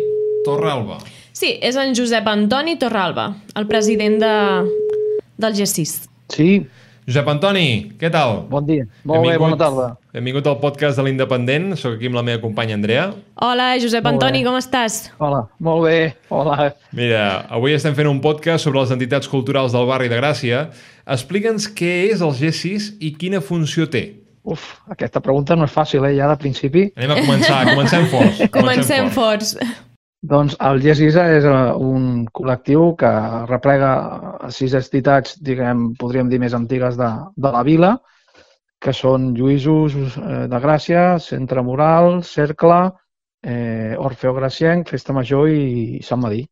Torralba. 0.43 1.00
Sí, 1.32 1.54
és 1.63 1.80
en 1.80 1.95
Josep 1.95 2.28
Antoni 2.28 2.76
Torralba, 2.82 3.30
el 3.56 3.67
president 3.71 4.19
de, 4.19 4.34
del 5.39 5.56
G6. 5.56 5.95
Sí, 6.36 6.50
Josep 7.08 7.32
Antoni, 7.32 7.95
què 7.95 8.12
tal? 8.12 8.41
bon 8.52 8.67
dia. 8.67 8.84
Molt 9.08 9.23
bé, 9.23 9.38
bona 9.39 9.56
tarda. 9.56 9.93
Benvingut 10.18 10.48
al 10.50 10.56
podcast 10.58 10.98
de 10.98 11.04
l'Independent. 11.06 11.76
Sóc 11.78 11.94
aquí 11.94 12.08
amb 12.10 12.18
la 12.18 12.24
meva 12.26 12.40
companya 12.42 12.74
Andrea. 12.74 13.04
Hola, 13.46 13.68
Josep 13.78 14.02
Molt 14.02 14.16
Antoni, 14.16 14.40
bé. 14.42 14.48
com 14.48 14.56
estàs? 14.58 15.12
Hola, 15.22 15.44
molt 15.62 15.84
bé, 15.86 16.16
hola. 16.34 16.72
Mira, 16.98 17.44
avui 17.54 17.76
estem 17.78 17.94
fent 17.94 18.10
un 18.10 18.18
podcast 18.24 18.66
sobre 18.66 18.82
les 18.82 18.96
entitats 18.96 19.30
culturals 19.30 19.76
del 19.78 19.86
barri 19.86 20.10
de 20.10 20.18
Gràcia. 20.18 20.64
Explica'ns 21.06 21.70
què 21.70 21.92
és 22.08 22.26
el 22.26 22.34
G6 22.34 22.96
i 22.98 23.14
quina 23.14 23.44
funció 23.46 23.86
té. 23.94 24.08
Uf, 24.42 24.66
aquesta 24.90 25.22
pregunta 25.22 25.54
no 25.54 25.70
és 25.70 25.78
fàcil, 25.78 26.10
eh, 26.10 26.16
ja 26.18 26.32
de 26.34 26.40
principi. 26.42 26.88
Anem 26.98 27.14
a 27.14 27.22
començar, 27.22 27.62
comencem 27.76 28.10
forts. 28.16 28.42
Comencem 28.58 29.14
forts. 29.14 29.54
Doncs 30.26 30.58
el 30.66 30.82
GESISA 30.82 31.30
és 31.38 31.46
eh, 31.46 31.56
un 31.78 32.26
col·lectiu 32.34 32.96
que 32.98 33.14
replega 33.54 33.94
sis 34.50 34.74
entitats, 34.74 35.38
diguem, 35.46 35.92
podríem 36.02 36.34
dir 36.34 36.42
més 36.42 36.58
antigues 36.58 36.98
de, 36.98 37.14
de 37.38 37.54
la 37.54 37.62
vila, 37.62 38.00
que 38.82 38.94
són 38.94 39.32
Lluïsos 39.38 39.96
eh, 39.98 40.46
de 40.52 40.62
Gràcia, 40.63 41.04
Centre 41.24 41.63
Moral, 41.66 42.22
Cercle, 42.24 42.82
eh, 43.44 43.96
Orfeo 43.98 44.34
Gracienc, 44.38 44.90
Festa 44.94 45.16
Major 45.18 45.50
i 45.50 46.02
Sant 46.06 46.22
Madí. 46.22 46.44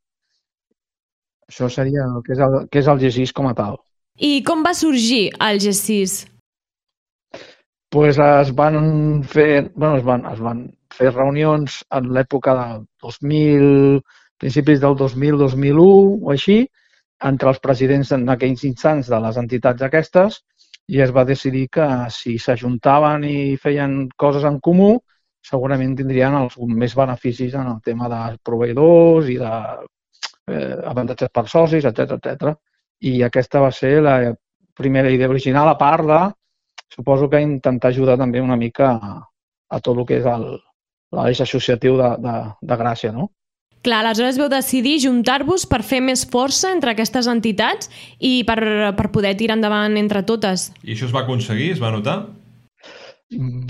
Això 1.49 1.69
seria 1.69 2.07
el 2.09 2.23
que 2.25 2.33
és 2.33 2.41
el, 2.41 2.61
que 2.71 2.81
és 2.81 2.87
el 2.89 3.01
GESIS 3.03 3.35
com 3.37 3.51
a 3.51 3.57
tal. 3.57 3.77
I 4.17 4.39
com 4.47 4.63
va 4.65 4.73
sorgir 4.73 5.27
el 5.43 5.61
G6? 5.61 6.23
pues 7.95 8.17
es 8.17 8.53
van 8.53 9.23
fer, 9.23 9.71
bueno, 9.73 9.95
es 9.95 10.03
van, 10.03 10.25
es 10.27 10.39
van 10.43 10.65
fer 10.91 11.13
reunions 11.13 11.77
en 11.95 12.09
l'època 12.11 12.55
del 12.57 12.81
2000, 12.99 14.01
principis 14.41 14.81
del 14.81 14.97
2000-2001 14.99 15.85
o 16.19 16.33
així, 16.33 16.57
entre 17.29 17.53
els 17.53 17.61
presidents 17.63 18.11
en 18.11 18.27
aquells 18.33 18.65
instants 18.67 19.07
de 19.07 19.19
les 19.23 19.39
entitats 19.39 19.85
aquestes 19.87 20.41
i 20.87 21.01
es 21.01 21.11
va 21.15 21.25
decidir 21.25 21.65
que 21.77 21.85
si 22.13 22.37
s'ajuntaven 22.41 23.25
i 23.25 23.57
feien 23.61 24.05
coses 24.21 24.45
en 24.45 24.59
comú, 24.67 24.93
segurament 25.45 25.95
tindrien 25.97 26.35
els 26.37 26.57
més 26.81 26.95
beneficis 26.97 27.53
en 27.57 27.67
el 27.71 27.81
tema 27.85 28.09
de 28.11 28.21
proveïdors 28.45 29.29
i 29.33 29.37
de 29.41 29.51
eh, 30.51 30.75
avantatges 30.93 31.31
per 31.33 31.45
socis, 31.49 31.85
etc 31.85 32.17
etc. 32.17 32.55
I 33.01 33.21
aquesta 33.27 33.61
va 33.61 33.71
ser 33.71 33.99
la 34.01 34.17
primera 34.75 35.11
idea 35.11 35.29
original, 35.29 35.69
a 35.69 35.77
part 35.77 36.05
de 36.09 36.21
suposo 36.95 37.29
que 37.29 37.41
intentar 37.41 37.91
ajudar 37.91 38.17
també 38.17 38.41
una 38.41 38.55
mica 38.55 38.91
a, 38.95 39.15
a 39.69 39.79
tot 39.81 39.97
el 39.97 40.05
que 40.05 40.19
és 40.21 40.27
l'eix 41.15 41.41
associatiu 41.41 41.97
de, 41.97 42.11
de, 42.25 42.35
de 42.61 42.77
Gràcia, 42.81 43.11
no? 43.15 43.29
Clar, 43.85 43.99
aleshores 44.01 44.39
veu 44.41 44.47
decidir 44.49 44.95
juntar-vos 45.03 45.67
per 45.69 45.83
fer 45.85 45.99
més 46.01 46.23
força 46.25 46.71
entre 46.73 46.95
aquestes 46.95 47.27
entitats 47.29 47.91
i 48.17 48.39
per, 48.47 48.57
per 48.97 49.11
poder 49.13 49.35
tirar 49.37 49.59
endavant 49.59 49.99
entre 50.01 50.23
totes. 50.25 50.71
I 50.81 50.95
això 50.95 51.05
es 51.05 51.13
va 51.13 51.21
aconseguir? 51.21 51.69
Es 51.75 51.83
va 51.83 51.93
notar? 51.93 52.15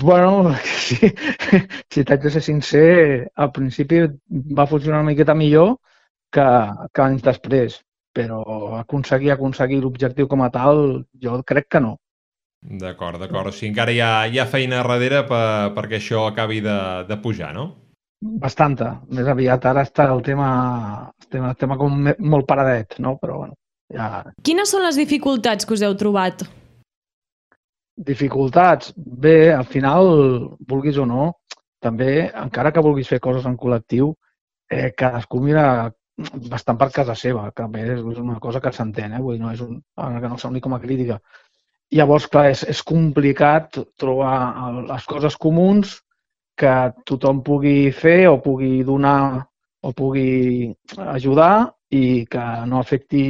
Bueno, 0.00 0.54
sí, 0.86 1.12
si 1.92 2.04
t'haig 2.04 2.24
de 2.24 2.32
ser 2.32 2.44
sincer, 2.48 2.88
al 3.36 3.52
principi 3.52 4.06
va 4.56 4.68
funcionar 4.70 5.02
una 5.02 5.10
miqueta 5.10 5.36
millor 5.36 5.76
que, 6.32 6.48
que 6.96 7.04
anys 7.04 7.24
després, 7.28 7.80
però 8.16 8.40
aconseguir 8.80 9.34
aconseguir 9.36 9.84
l'objectiu 9.84 10.32
com 10.32 10.48
a 10.48 10.52
tal, 10.54 11.02
jo 11.20 11.42
crec 11.44 11.68
que 11.76 11.84
no. 11.84 11.96
D'acord, 12.66 13.20
d'acord. 13.20 13.52
O 13.52 13.54
sigui, 13.54 13.74
encara 13.74 13.92
hi 13.92 14.00
ha, 14.00 14.12
hi 14.32 14.40
ha 14.40 14.48
feina 14.48 14.80
darrere 14.80 15.26
per, 15.28 15.74
perquè 15.76 16.00
això 16.00 16.24
acabi 16.30 16.64
de, 16.64 16.78
de 17.04 17.20
pujar, 17.20 17.52
no? 17.52 17.74
Bastanta. 18.42 18.90
Més 19.14 19.28
aviat 19.30 19.64
ara 19.70 19.84
està 19.86 20.08
el 20.12 20.22
tema, 20.26 20.50
el 21.22 21.30
tema, 21.32 21.52
el 21.54 21.58
tema 21.60 21.78
com 21.80 22.04
molt 22.18 22.46
paradet, 22.48 22.98
no? 23.02 23.16
Però 23.22 23.40
bueno, 23.42 23.56
ja, 23.92 24.24
Quines 24.46 24.72
són 24.72 24.84
les 24.86 24.98
dificultats 24.98 25.66
que 25.66 25.76
us 25.76 25.84
heu 25.86 25.94
trobat? 25.98 26.46
Dificultats? 27.96 28.92
Bé, 28.96 29.52
al 29.54 29.64
final, 29.64 30.10
vulguis 30.68 30.98
o 31.00 31.06
no, 31.08 31.30
també, 31.82 32.26
encara 32.44 32.72
que 32.72 32.84
vulguis 32.84 33.08
fer 33.08 33.20
coses 33.24 33.46
en 33.48 33.56
col·lectiu, 33.60 34.10
eh, 34.70 34.90
cadascú 34.98 35.40
mira 35.40 35.66
bastant 36.50 36.78
per 36.80 36.90
casa 36.92 37.14
seva, 37.14 37.50
que 37.52 37.62
també 37.62 37.84
és 37.94 38.02
una 38.02 38.38
cosa 38.40 38.60
que 38.64 38.72
s'entén, 38.72 39.12
eh? 39.12 39.22
Vull 39.22 39.36
dir, 39.36 39.42
no 39.44 39.52
és 39.52 39.60
un, 39.64 39.80
que 39.96 40.30
no 40.32 40.38
soni 40.40 40.62
com 40.64 40.74
a 40.74 40.80
crítica. 40.80 41.20
Llavors, 41.94 42.26
clar, 42.32 42.48
és, 42.50 42.64
és 42.66 42.82
complicat 42.82 43.78
trobar 44.00 44.36
les 44.88 45.04
coses 45.06 45.36
comuns 45.38 46.00
que 46.56 46.72
tothom 47.08 47.42
pugui 47.44 47.90
fer 47.92 48.28
o 48.30 48.38
pugui 48.42 48.82
donar 48.84 49.46
o 49.82 49.92
pugui 49.92 50.72
ajudar 51.14 51.72
i 51.94 52.26
que 52.26 52.44
no 52.66 52.80
afecti 52.80 53.22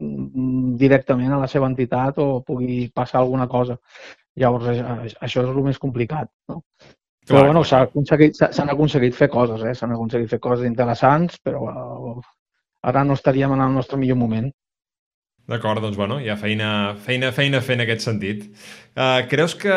mm, 0.00 0.74
directament 0.80 1.32
a 1.32 1.38
la 1.44 1.46
seva 1.46 1.68
entitat 1.70 2.18
o 2.18 2.40
pugui 2.46 2.88
passar 2.94 3.20
alguna 3.20 3.46
cosa. 3.48 3.76
Llavors, 4.36 4.66
a- 4.80 4.96
això 5.26 5.44
és 5.44 5.48
el 5.52 5.62
més 5.62 5.78
complicat. 5.78 6.30
No? 6.48 6.62
Però 7.28 7.38
Clar, 7.38 7.44
bueno, 7.46 7.60
clar. 7.60 7.68
s'ha 7.70 7.80
aconseguit, 7.86 8.34
s'han 8.50 8.70
aconseguit 8.72 9.14
fer 9.14 9.28
coses, 9.30 9.62
eh? 9.62 9.74
s'han 9.78 9.92
aconseguit 9.94 10.30
fer 10.30 10.40
coses 10.40 10.66
interessants, 10.66 11.38
però 11.44 11.60
eh, 11.70 12.22
ara 12.90 13.04
no 13.04 13.14
estaríem 13.14 13.52
en 13.54 13.60
el 13.68 13.74
nostre 13.76 13.98
millor 14.00 14.18
moment. 14.18 14.50
D'acord, 15.52 15.82
doncs 15.84 15.98
bueno, 16.00 16.16
hi 16.16 16.30
ha 16.32 16.36
feina, 16.40 16.68
feina, 17.04 17.28
feina 17.36 17.58
fer 17.60 17.74
en 17.76 17.82
aquest 17.84 18.06
sentit. 18.06 18.44
Uh, 18.96 19.20
creus 19.28 19.52
que, 19.60 19.74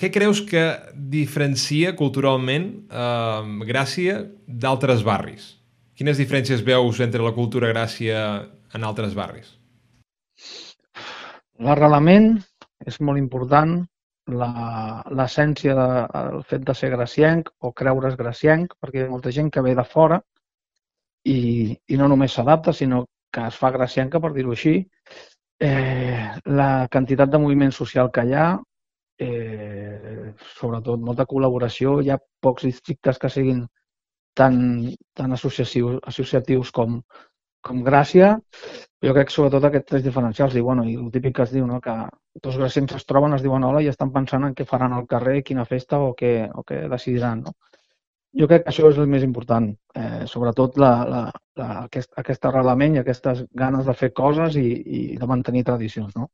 què 0.00 0.08
creus 0.14 0.40
que 0.48 0.62
diferencia 1.12 1.92
culturalment 1.98 2.70
uh, 2.88 3.42
Gràcia 3.68 4.22
d'altres 4.48 5.04
barris? 5.04 5.50
Quines 6.00 6.16
diferències 6.16 6.64
veus 6.64 7.02
entre 7.04 7.20
la 7.26 7.34
cultura 7.36 7.68
Gràcia 7.68 8.22
en 8.72 8.88
altres 8.88 9.12
barris? 9.18 9.52
L'arrelament 11.60 12.32
és 12.88 12.96
molt 13.04 13.20
important, 13.20 13.76
l'essència 14.32 15.76
del 15.76 16.42
fet 16.48 16.64
de 16.64 16.80
ser 16.80 16.94
gracienc 16.96 17.52
o 17.60 17.74
creure's 17.76 18.16
gracienc, 18.16 18.72
perquè 18.80 19.02
hi 19.02 19.08
ha 19.08 19.12
molta 19.12 19.36
gent 19.36 19.52
que 19.52 19.68
ve 19.68 19.76
de 19.76 19.84
fora 19.84 20.22
i, 21.28 21.76
i 21.76 22.00
no 22.00 22.08
només 22.08 22.32
s'adapta, 22.32 22.72
sinó 22.72 23.04
que 23.32 23.46
es 23.46 23.58
fa 23.60 23.70
gracienca, 23.74 24.20
per 24.20 24.32
dir-ho 24.34 24.54
així. 24.56 24.74
Eh, 25.60 26.26
la 26.60 26.70
quantitat 26.92 27.30
de 27.30 27.40
moviment 27.42 27.72
social 27.76 28.10
que 28.14 28.24
hi 28.26 28.34
ha, 28.34 28.46
eh, 29.20 30.32
sobretot 30.56 31.02
molta 31.08 31.26
col·laboració, 31.32 31.98
hi 32.00 32.10
ha 32.10 32.20
pocs 32.46 32.64
districtes 32.68 33.18
que 33.20 33.30
siguin 33.32 33.66
tan, 34.34 34.56
tan 35.14 35.36
associatius, 35.36 35.98
associatius 36.12 36.70
com, 36.72 37.00
com 37.66 37.82
Gràcia, 37.84 38.30
jo 39.04 39.12
crec 39.16 39.28
que 39.28 39.34
sobretot 39.34 39.66
aquests 39.68 39.88
tres 39.90 40.04
diferencials, 40.06 40.56
i, 40.56 40.64
bueno, 40.64 40.86
i 40.88 40.96
el 40.96 41.10
típic 41.12 41.36
que 41.36 41.46
es 41.46 41.52
diu, 41.56 41.66
no? 41.68 41.80
que 41.84 41.96
dos 42.42 42.56
gracients 42.56 42.96
es 42.96 43.06
troben, 43.08 43.36
es 43.36 43.44
diuen 43.44 43.64
hola 43.68 43.82
i 43.84 43.90
estan 43.92 44.12
pensant 44.14 44.46
en 44.48 44.56
què 44.56 44.66
faran 44.68 44.96
al 44.96 45.06
carrer, 45.10 45.42
quina 45.44 45.66
festa 45.68 46.00
o 46.00 46.14
què, 46.16 46.32
o 46.54 46.64
què 46.64 46.86
decidiran. 46.88 47.44
No? 47.48 47.56
Jo 48.38 48.46
crec 48.46 48.62
que 48.62 48.70
això 48.70 48.90
és 48.90 48.98
el 49.00 49.08
més 49.10 49.24
important, 49.26 49.70
eh, 49.98 50.26
sobretot 50.30 50.76
la, 50.78 50.90
la, 51.08 51.22
la, 51.58 51.68
aquest, 51.86 52.12
aquest 52.20 52.44
arrelament 52.46 52.94
i 52.94 53.00
aquestes 53.00 53.42
ganes 53.58 53.88
de 53.88 53.94
fer 53.98 54.12
coses 54.14 54.54
i, 54.60 54.68
i 54.70 55.00
de 55.18 55.26
mantenir 55.26 55.64
tradicions. 55.66 56.14
No? 56.14 56.28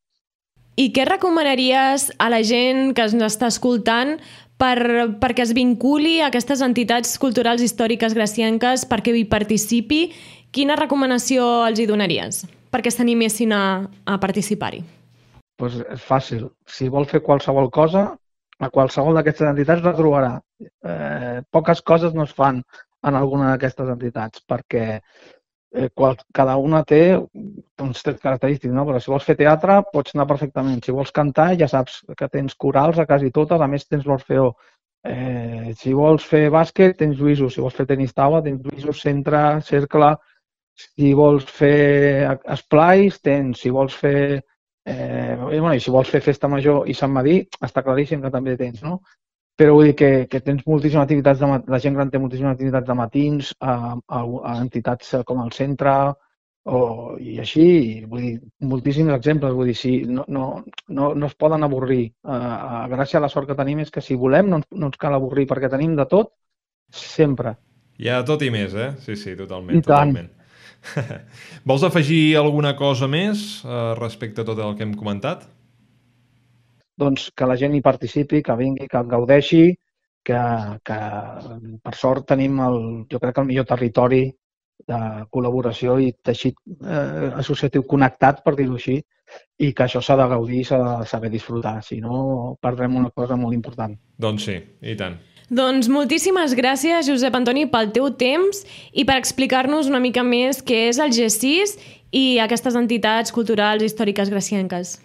I 0.77 0.91
què 0.93 1.07
recomanaries 1.09 2.11
a 2.21 2.29
la 2.29 2.43
gent 2.45 2.93
que 2.93 3.07
ens 3.09 3.17
està 3.25 3.49
escoltant 3.49 4.19
per, 4.61 4.77
perquè 5.23 5.47
es 5.47 5.55
vinculi 5.57 6.19
a 6.21 6.29
aquestes 6.29 6.61
entitats 6.61 7.17
culturals 7.23 7.65
històriques 7.65 8.13
gracienques, 8.13 8.85
perquè 8.85 9.17
hi 9.17 9.25
participi? 9.25 10.03
Quina 10.53 10.77
recomanació 10.77 11.49
els 11.65 11.81
hi 11.81 11.89
donaries 11.89 12.45
perquè 12.77 12.93
s'animessin 12.93 13.55
a, 13.57 13.65
a 14.05 14.19
participar-hi? 14.21 14.83
pues 15.57 15.79
és 15.81 16.05
fàcil. 16.05 16.49
Si 16.69 16.91
vol 16.93 17.09
fer 17.09 17.23
qualsevol 17.25 17.71
cosa, 17.73 18.11
a 18.59 18.71
qualsevol 18.73 19.17
d'aquestes 19.19 19.49
entitats 19.51 19.85
la 19.85 19.95
trobarà. 19.97 20.35
Eh, 20.61 21.41
poques 21.53 21.83
coses 21.83 22.15
no 22.17 22.25
es 22.25 22.35
fan 22.37 22.63
en 23.07 23.19
alguna 23.19 23.53
d'aquestes 23.53 23.91
entitats 23.93 24.43
perquè 24.49 24.87
eh, 24.97 25.89
qual, 25.95 26.17
cada 26.35 26.57
una 26.57 26.83
té 26.85 27.01
uns 27.17 28.03
trets 28.03 28.23
característics, 28.23 28.73
no? 28.75 28.87
però 28.89 29.01
si 29.01 29.13
vols 29.13 29.27
fer 29.29 29.37
teatre 29.41 29.83
pots 29.93 30.17
anar 30.17 30.29
perfectament. 30.31 30.81
Si 30.85 30.95
vols 30.95 31.13
cantar 31.13 31.53
ja 31.61 31.69
saps 31.69 32.01
que 32.17 32.31
tens 32.33 32.57
corals 32.57 32.99
a 32.99 33.07
quasi 33.09 33.31
totes, 33.35 33.61
a 33.61 33.69
més 33.71 33.87
tens 33.89 34.09
l'Orfeó. 34.09 34.53
Eh, 35.07 35.75
si 35.79 35.93
vols 35.95 36.25
fer 36.27 36.49
bàsquet 36.51 36.97
tens 36.99 37.21
Lluïsos, 37.21 37.55
si 37.55 37.63
vols 37.63 37.77
fer 37.77 37.87
tenis 37.87 38.15
taula 38.17 38.43
tens 38.43 38.65
Lluïsos, 38.65 39.03
centre, 39.05 39.43
cercle, 39.63 40.15
si 40.77 41.13
vols 41.17 41.47
fer 41.59 42.27
esplais 42.53 43.21
tens, 43.23 43.61
si 43.63 43.71
vols 43.73 43.95
fer 43.97 44.43
Eh, 44.87 45.35
i, 45.35 45.59
bueno, 45.59 45.75
I 45.75 45.81
si 45.83 45.91
vols 45.91 46.11
fer 46.13 46.23
festa 46.23 46.49
major 46.49 46.87
i 46.87 46.95
Sant 46.95 47.11
Madí, 47.11 47.41
està 47.67 47.83
claríssim 47.83 48.23
que 48.23 48.31
també 48.31 48.55
tens, 48.61 48.85
no? 48.87 49.01
Però 49.59 49.73
vull 49.75 49.89
dir 49.89 49.97
que, 49.99 50.11
que 50.31 50.43
tens 50.45 50.63
moltíssimes 50.69 51.03
activitats, 51.03 51.41
de, 51.41 51.49
la 51.73 51.81
gent 51.83 51.97
gran 51.97 52.13
té 52.13 52.21
moltíssimes 52.21 52.53
activitats 52.53 52.87
de 52.87 52.97
matins 52.99 53.51
a, 53.59 53.97
a, 53.97 54.21
a 54.23 54.55
entitats 54.61 55.17
com 55.27 55.41
el 55.43 55.51
centre 55.57 55.95
o, 56.67 56.81
i 57.19 57.39
així, 57.43 57.65
i 57.65 58.05
vull 58.07 58.23
dir, 58.23 58.35
moltíssims 58.69 59.15
exemples, 59.17 59.55
vull 59.57 59.73
dir, 59.73 59.77
si 59.81 59.97
no, 60.07 60.27
no, 60.29 60.47
no, 60.89 61.13
no 61.15 61.31
es 61.31 61.35
poden 61.41 61.67
avorrir. 61.67 62.05
A, 62.23 62.37
a, 62.37 62.81
gràcies 62.93 63.19
a 63.19 63.25
la 63.25 63.33
sort 63.33 63.51
que 63.51 63.59
tenim 63.59 63.83
és 63.83 63.91
que 63.95 64.05
si 64.05 64.19
volem 64.19 64.53
no, 64.53 64.61
no 64.71 64.91
ens 64.93 65.01
cal 65.03 65.17
avorrir 65.17 65.49
perquè 65.51 65.73
tenim 65.73 65.97
de 65.99 66.07
tot 66.11 66.35
sempre. 66.93 67.57
Hi 67.99 68.13
ha 68.13 68.23
tot 68.29 68.45
i 68.45 68.53
més, 68.53 68.77
eh? 68.77 68.93
Sí, 69.03 69.17
sí, 69.17 69.35
totalment. 69.39 69.73
I 69.73 69.81
tant. 69.81 69.89
totalment. 69.89 70.36
Vols 71.69 71.85
afegir 71.87 72.37
alguna 72.41 72.75
cosa 72.77 73.09
més 73.11 73.65
uh, 73.65 73.95
respecte 73.99 74.43
a 74.43 74.49
tot 74.49 74.61
el 74.63 74.77
que 74.77 74.87
hem 74.87 74.95
comentat? 74.99 75.47
Doncs 76.97 77.29
que 77.37 77.49
la 77.49 77.59
gent 77.61 77.75
hi 77.77 77.83
participi, 77.85 78.41
que 78.43 78.57
vingui, 78.57 78.89
que 78.89 79.03
en 79.03 79.11
gaudeixi, 79.11 79.65
que, 80.27 80.41
que 80.87 80.99
per 81.85 81.95
sort 81.95 82.27
tenim 82.33 82.59
el, 82.65 82.81
jo 83.13 83.21
crec 83.23 83.37
que 83.37 83.45
el 83.45 83.51
millor 83.51 83.69
territori 83.69 84.25
de 84.87 84.99
col·laboració 85.33 85.97
i 86.03 86.11
teixit 86.25 86.57
eh, 86.85 87.31
associatiu 87.43 87.85
connectat, 87.89 88.43
per 88.45 88.55
dir-ho 88.59 88.77
així, 88.79 88.97
i 89.59 89.73
que 89.77 89.87
això 89.87 90.03
s'ha 90.05 90.17
de 90.21 90.27
gaudir 90.31 90.61
i 90.63 90.67
s'ha 90.69 90.79
de 90.83 91.07
saber 91.11 91.31
disfrutar, 91.33 91.79
si 91.85 92.01
no 92.03 92.57
perdrem 92.63 92.97
una 93.01 93.11
cosa 93.11 93.39
molt 93.41 93.57
important. 93.57 93.97
Doncs 94.27 94.49
sí, 94.49 94.57
i 94.83 94.97
tant. 94.99 95.17
Doncs 95.47 95.87
moltíssimes 95.93 96.57
gràcies, 96.59 97.07
Josep 97.07 97.35
Antoni, 97.39 97.67
pel 97.71 97.93
teu 97.95 98.09
temps 98.19 98.65
i 98.93 99.05
per 99.07 99.15
explicar-nos 99.21 99.87
una 99.87 100.01
mica 100.03 100.25
més 100.27 100.59
què 100.67 100.89
és 100.89 100.99
el 100.99 101.13
G6 101.15 101.77
i 102.11 102.25
aquestes 102.43 102.75
entitats 102.75 103.31
culturals 103.35 103.83
i 103.83 103.87
històriques 103.87 104.31
gracienques. 104.33 104.97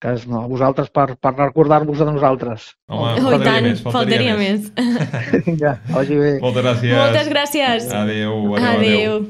Que 0.00 0.14
és 0.16 0.22
no, 0.26 0.46
vosaltres 0.48 0.88
per, 0.90 1.12
per 1.20 1.34
recordar-vos 1.36 1.98
de 2.00 2.06
nosaltres. 2.08 2.70
Home, 2.88 3.12
Oh, 3.20 3.26
faltaria 3.28 3.44
tant, 3.52 3.66
més, 3.68 3.82
faltaria, 3.84 4.32
faltaria 4.32 4.36
més. 4.40 4.70
Vinga, 5.46 5.74
vagi 5.92 6.16
bé. 6.18 6.30
Moltes 6.40 6.64
gràcies. 6.64 6.96
Moltes 6.96 7.28
gràcies. 7.34 7.90
Adéu, 8.00 8.38
adéu, 8.56 8.70
adéu. 8.72 9.20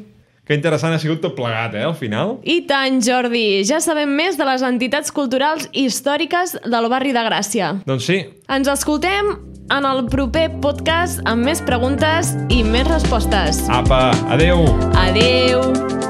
Que 0.51 0.57
interessant 0.59 0.91
ha 0.91 0.99
sigut 0.99 1.21
tot 1.23 1.37
plegat, 1.39 1.77
eh, 1.79 1.85
al 1.87 1.95
final. 1.95 2.41
I 2.43 2.65
tant, 2.67 2.97
Jordi. 3.07 3.63
Ja 3.69 3.79
sabem 3.79 4.11
més 4.19 4.35
de 4.37 4.43
les 4.49 4.65
entitats 4.67 5.13
culturals 5.15 5.69
i 5.71 5.85
històriques 5.87 6.57
del 6.67 6.89
barri 6.91 7.15
de 7.15 7.23
Gràcia. 7.23 7.71
Doncs 7.87 8.11
sí, 8.11 8.19
Ens 8.51 8.67
escoltem 8.67 9.31
en 9.71 9.87
el 9.87 10.07
proper 10.11 10.49
podcast 10.61 11.23
amb 11.25 11.47
més 11.47 11.63
preguntes 11.63 12.35
i 12.51 12.65
més 12.67 12.89
respostes. 12.91 13.63
apa, 13.71 14.11
adéu. 14.27 14.67
Adeu! 15.07 16.10